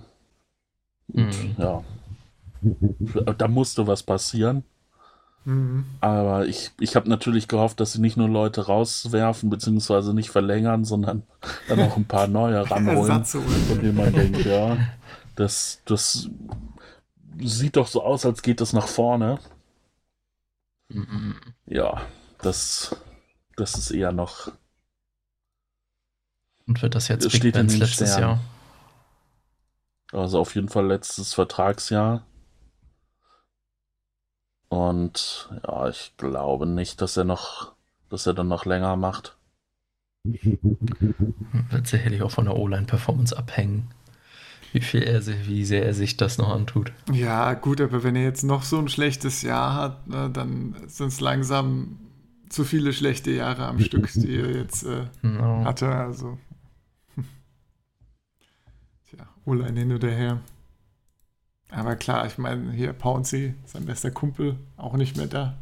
[1.08, 1.56] Mhm.
[1.58, 1.84] Ja.
[3.38, 4.64] da musste was passieren.
[5.46, 5.86] Mhm.
[6.02, 10.86] Aber ich, ich habe natürlich gehofft, dass sie nicht nur Leute rauswerfen, beziehungsweise nicht verlängern,
[10.86, 11.24] sondern
[11.68, 14.78] dann auch ein paar neue ranholen, von denen man denkt, ja,
[15.40, 16.30] das, das
[17.40, 19.40] sieht doch so aus, als geht es nach vorne.
[21.66, 22.02] Ja,
[22.42, 22.96] das,
[23.56, 24.52] das ist eher noch
[26.68, 28.22] Und wird das jetzt Big steht den letztes Sternen.
[28.22, 28.40] Jahr?
[30.12, 32.26] Also auf jeden Fall letztes Vertragsjahr.
[34.68, 37.74] Und ja, ich glaube nicht, dass er noch,
[38.10, 39.38] dass er dann noch länger macht.
[40.24, 43.94] Wird sicherlich auch von der O-Line-Performance abhängen.
[44.72, 46.92] Wie viel er sich, wie sehr er sich das noch antut.
[47.12, 51.08] Ja, gut, aber wenn er jetzt noch so ein schlechtes Jahr hat, ne, dann sind
[51.08, 51.98] es langsam
[52.50, 55.64] zu viele schlechte Jahre am Stück, die er jetzt äh, No.
[55.66, 55.88] hatte.
[55.90, 56.38] Also.
[59.10, 60.40] Tja, O-Line hin oder her.
[61.72, 65.56] Aber klar, ich meine, hier Pouncy, sein bester Kumpel, auch nicht mehr da.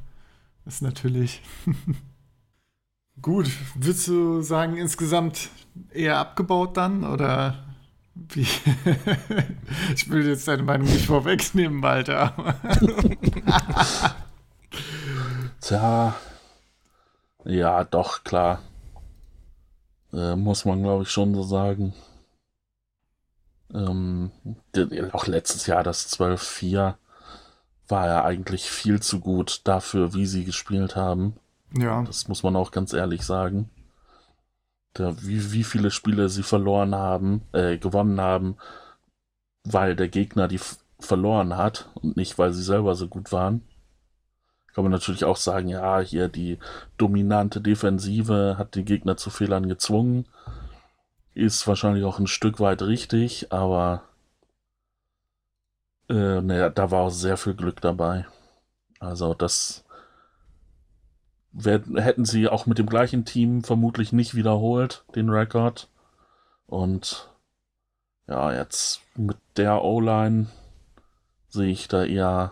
[0.66, 1.41] Ist natürlich.
[3.22, 5.49] Gut, würdest du sagen, insgesamt
[5.91, 7.03] eher abgebaut dann?
[7.03, 7.66] Oder?
[8.36, 12.34] ich will jetzt deine Meinung nicht vorwegnehmen, Walter.
[15.61, 16.15] Tja,
[17.45, 18.61] ja, doch, klar.
[20.13, 21.93] Äh, muss man, glaube ich, schon so sagen.
[23.74, 24.32] Ähm,
[25.11, 26.95] auch letztes Jahr das 12-4
[27.88, 31.38] war ja eigentlich viel zu gut dafür, wie sie gespielt haben.
[31.78, 33.70] ja, Das muss man auch ganz ehrlich sagen.
[35.00, 38.58] Wie, wie viele Spiele sie verloren haben, äh, gewonnen haben,
[39.64, 40.60] weil der Gegner die
[41.00, 43.62] verloren hat und nicht, weil sie selber so gut waren.
[44.74, 46.60] Kann man natürlich auch sagen, ja, hier die
[46.98, 50.28] dominante Defensive hat die Gegner zu Fehlern gezwungen.
[51.34, 54.04] Ist wahrscheinlich auch ein Stück weit richtig, aber
[56.10, 58.26] äh, naja, da war auch sehr viel Glück dabei.
[59.00, 59.84] Also das
[61.52, 65.89] werden, hätten sie auch mit dem gleichen Team vermutlich nicht wiederholt, den Rekord.
[66.66, 67.30] Und
[68.28, 70.48] ja, jetzt mit der O-Line
[71.50, 72.52] sehe ich da eher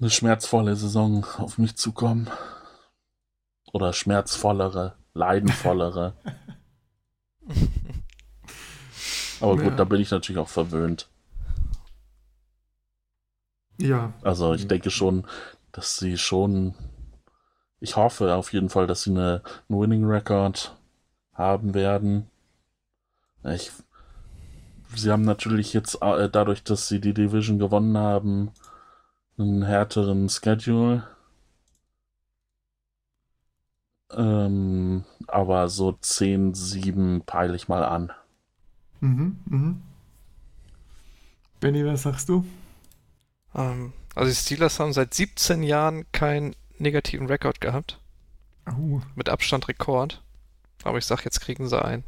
[0.00, 2.28] eine schmerzvolle Saison auf mich zukommen.
[3.72, 6.14] Oder schmerzvollere, leidenvollere.
[9.40, 9.70] Aber gut, Ja.
[9.76, 11.08] da bin ich natürlich auch verwöhnt.
[13.78, 15.26] Ja, Also ich denke schon,
[15.72, 16.74] dass sie schon.
[17.80, 20.76] Ich hoffe auf jeden Fall, dass sie eine, einen Winning Record
[21.34, 22.30] haben werden.
[23.44, 23.70] Ich,
[24.94, 28.52] sie haben natürlich jetzt äh, dadurch, dass sie die Division gewonnen haben,
[29.38, 31.06] einen härteren Schedule.
[34.12, 38.12] Ähm, aber so 10, 7 peile ich mal an.
[39.00, 39.82] Mhm, mhm.
[41.60, 42.44] Benny, was sagst du?
[43.54, 47.98] Ähm, also die Steelers haben seit 17 Jahren keinen negativen Rekord gehabt.
[48.66, 50.22] Oh, Mit Abstand Rekord.
[50.82, 52.04] Aber ich sag, jetzt kriegen sie ein.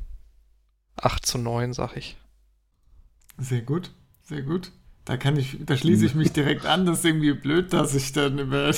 [0.96, 2.16] 8 zu 9, sag ich.
[3.38, 3.90] sehr gut,
[4.22, 4.72] sehr gut.
[5.04, 6.84] Da kann ich, da schließe ich mich direkt an.
[6.84, 8.72] Das ist irgendwie blöd, dass ich dann über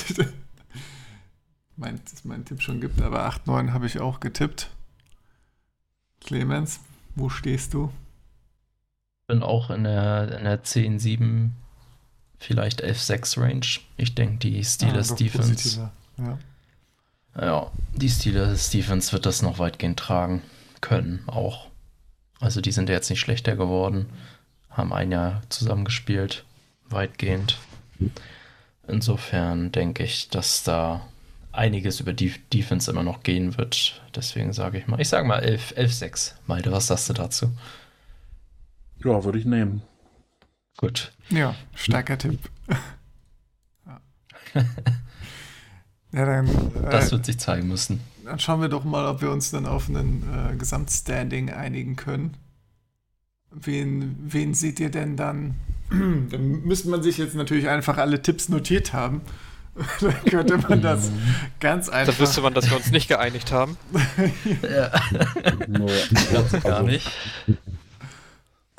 [1.75, 4.69] mein, dass mein Tipp schon gibt, aber 8-9 habe ich auch getippt.
[6.21, 6.81] Clemens,
[7.15, 7.91] wo stehst du?
[9.27, 11.49] Bin auch in der, in der 10-7,
[12.39, 13.65] vielleicht 11-6 Range.
[13.97, 15.91] Ich denke, die Steelers doch Defense.
[16.17, 16.37] Ja.
[17.39, 20.41] Ja, die Steelers Defense wird das noch weitgehend tragen
[20.81, 21.67] können, auch.
[22.39, 24.07] Also die sind ja jetzt nicht schlechter geworden,
[24.69, 26.45] haben ein Jahr zusammengespielt,
[26.89, 27.57] weitgehend.
[28.87, 31.05] Insofern denke ich, dass da
[31.51, 34.01] einiges über die Defense immer noch gehen wird.
[34.15, 36.33] Deswegen sage ich mal, ich sage mal 11, 11-6.
[36.47, 37.51] Malte, was sagst du dazu?
[39.03, 39.81] Ja, würde ich nehmen.
[40.79, 41.11] Gut.
[41.29, 42.39] Ja, starker Tipp.
[43.85, 43.99] ja.
[46.25, 46.49] dann,
[46.89, 47.99] Das äh, wird sich zeigen müssen.
[48.23, 50.23] dann schauen wir doch mal, ob wir uns dann auf einen
[50.53, 52.37] äh, Gesamtstanding einigen können.
[53.51, 55.55] Wen, wen seht ihr denn dann?
[55.89, 59.19] dann müsste man sich jetzt natürlich einfach alle Tipps notiert haben.
[59.99, 61.11] dann könnte man das
[61.59, 62.19] ganz Dann einfach.
[62.19, 63.75] wüsste man, dass wir uns nicht geeinigt haben.
[64.61, 64.91] Ja,
[65.67, 65.91] Nur,
[66.63, 67.11] gar also, nicht.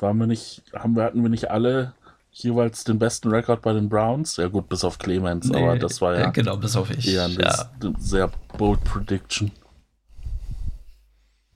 [0.01, 1.93] Waren wir nicht, haben wir, hatten wir nicht alle
[2.31, 4.37] jeweils den besten Rekord bei den Browns?
[4.37, 7.07] Ja gut, bis auf Clemens, aber Nee, das war äh, ja Genau, bis auf ich.
[7.07, 7.69] eher eine ja.
[7.99, 9.51] sehr bold Prediction.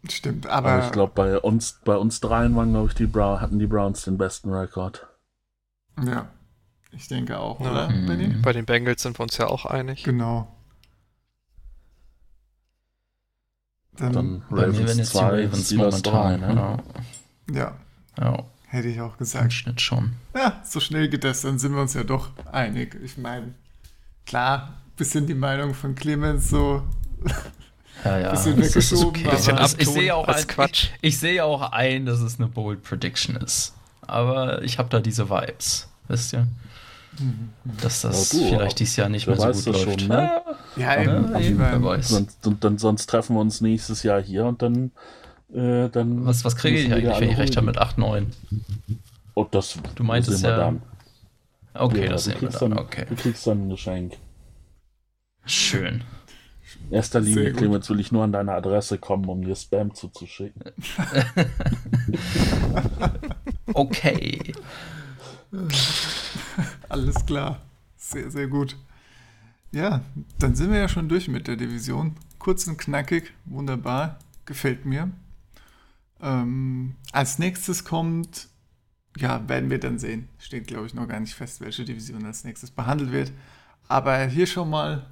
[0.08, 3.42] Stimmt, Aber, aber, ich glaube, bei uns, bei uns dreien waren, glaube ich, die Brown,
[3.42, 5.08] hatten die Browns den besten Rekord.
[6.06, 6.28] ja,
[6.92, 7.72] ich denke auch, Ja.
[7.72, 8.06] oder, Mhm.
[8.06, 8.28] Benny?
[8.44, 10.04] Bei den Bengals sind wir uns ja auch einig.
[10.04, 10.48] Genau.
[13.98, 16.56] Dann, Dann Bei mir Ravens werden jetzt die 2, Ravens Steelers 3, momentan.
[16.56, 16.84] ne?
[17.52, 17.76] ja, Ja,
[18.20, 19.54] ja, hätte ich auch im gesagt.
[19.54, 20.14] Schnitt schon.
[20.36, 22.96] Ja, so schnell geht das, dann sind wir uns ja doch einig.
[23.04, 23.54] Ich meine,
[24.26, 26.84] klar, bisschen die Meinung von Clemens so.
[28.04, 28.32] Ja, ja.
[28.32, 29.36] Bisschen das ist weggeschoben, okay.
[29.36, 30.90] Bisschen ich abtun sehe auch als ein, Quatsch.
[31.02, 33.74] Ich, ich sehe auch ein, dass es eine bold Prediction ist.
[34.02, 36.46] Aber ich habe da diese Vibes, wisst ihr?
[37.82, 40.02] Dass das Oh, du, vielleicht dieses Jahr nicht mehr so gut läuft.
[40.02, 40.42] schon, ne?
[40.76, 41.32] Ja, Ja, eben.
[41.32, 42.10] Ja, ich eben, mein, wer weiß.
[42.10, 44.92] Sonst, und dann, sonst treffen wir uns nächstes Jahr hier und dann.
[45.54, 48.32] Äh, dann Was, was kriege ich eigentlich, wenn ich recht habe mit 8, 9?
[49.36, 50.82] Oh, das Du meintest ja- dann.
[51.74, 52.72] Okay, Ja, das du sehen wir kriegst dann.
[52.72, 53.06] dann, Okay.
[53.10, 54.14] Du kriegst dann ein Geschenk.
[55.46, 56.04] Schön.
[56.90, 57.54] In erster Linie.
[57.54, 60.62] Clemens, will ich nur an deine Adresse kommen, um dir Spam zuzuschicken.
[63.74, 64.54] Okay.
[66.90, 67.60] Alles klar.
[67.98, 68.78] Sehr, sehr gut.
[69.72, 70.02] Ja,
[70.40, 72.16] dann sind wir ja schon durch mit der Division.
[72.40, 74.20] Kurz und knackig, wunderbar.
[74.46, 75.10] Gefällt mir.
[76.22, 78.48] Ähm, als nächstes kommt,
[79.18, 80.30] ja, werden wir dann sehen.
[80.40, 83.32] Steht, glaube ich, noch gar nicht fest, welche Division als nächstes behandelt wird.
[83.88, 85.06] Aber hier schon mal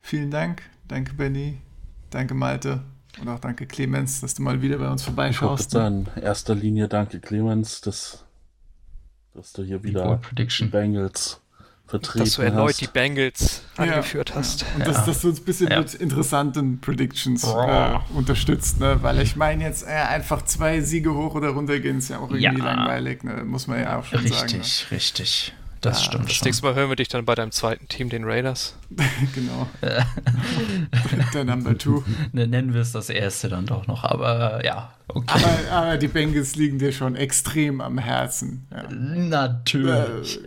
[0.00, 0.62] vielen Dank.
[0.88, 1.58] Danke, Benny.
[2.10, 2.82] Danke, Malte.
[3.20, 5.72] Und auch danke, Clemens, dass du mal wieder bei uns vorbeischaust.
[5.72, 8.24] sagen, in erster Linie danke Clemens, dass,
[9.34, 10.20] dass du hier wieder.
[10.70, 11.40] Bengals
[11.90, 12.80] vertreten Dass du erneut hast.
[12.80, 14.64] die Bengals Ja, angeführt hast.
[14.76, 15.06] Und dass, Ja.
[15.06, 15.78] dass du uns ein bisschen Ja.
[15.80, 18.98] mit interessanten Predictions äh, unterstützt, ne?
[19.02, 22.30] Weil ich meine jetzt äh, einfach zwei Siege hoch oder runter gehen, ist ja auch
[22.30, 22.52] irgendwie Ja.
[22.52, 23.44] langweilig, ne?
[23.44, 24.52] Muss man ja auch schon sagen.
[24.60, 25.52] Richtig, richtig.
[25.80, 26.46] Das Ja, stimmt Das schon.
[26.46, 28.76] nächste Mal hören wir dich dann bei deinem zweiten Team, den Raiders.
[29.34, 29.68] Genau.
[31.34, 32.02] Der Number Two.
[32.32, 35.26] Ne, Nennen wir es das erste dann doch noch, aber ja, okay.
[35.28, 38.66] Aber, aber die Bengals liegen dir schon extrem am Herzen.
[38.70, 38.88] Ja.
[38.90, 40.40] Natürlich.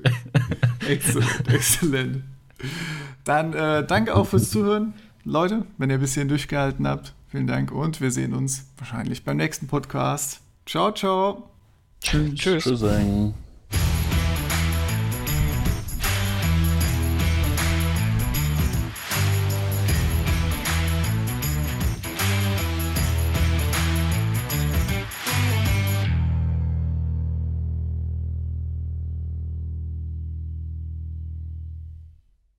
[0.87, 2.23] Äh, exzellent, exzellent.
[3.23, 7.13] Dann äh, danke auch fürs Zuhören, Leute, wenn ihr bis hierhin durchgehalten habt.
[7.29, 10.41] Vielen Dank und wir sehen uns wahrscheinlich beim nächsten Podcast.
[10.65, 11.49] Ciao, ciao.
[12.01, 12.35] Tschüss.
[12.35, 12.63] Tschüss.
[12.65, 13.33] Tschüss.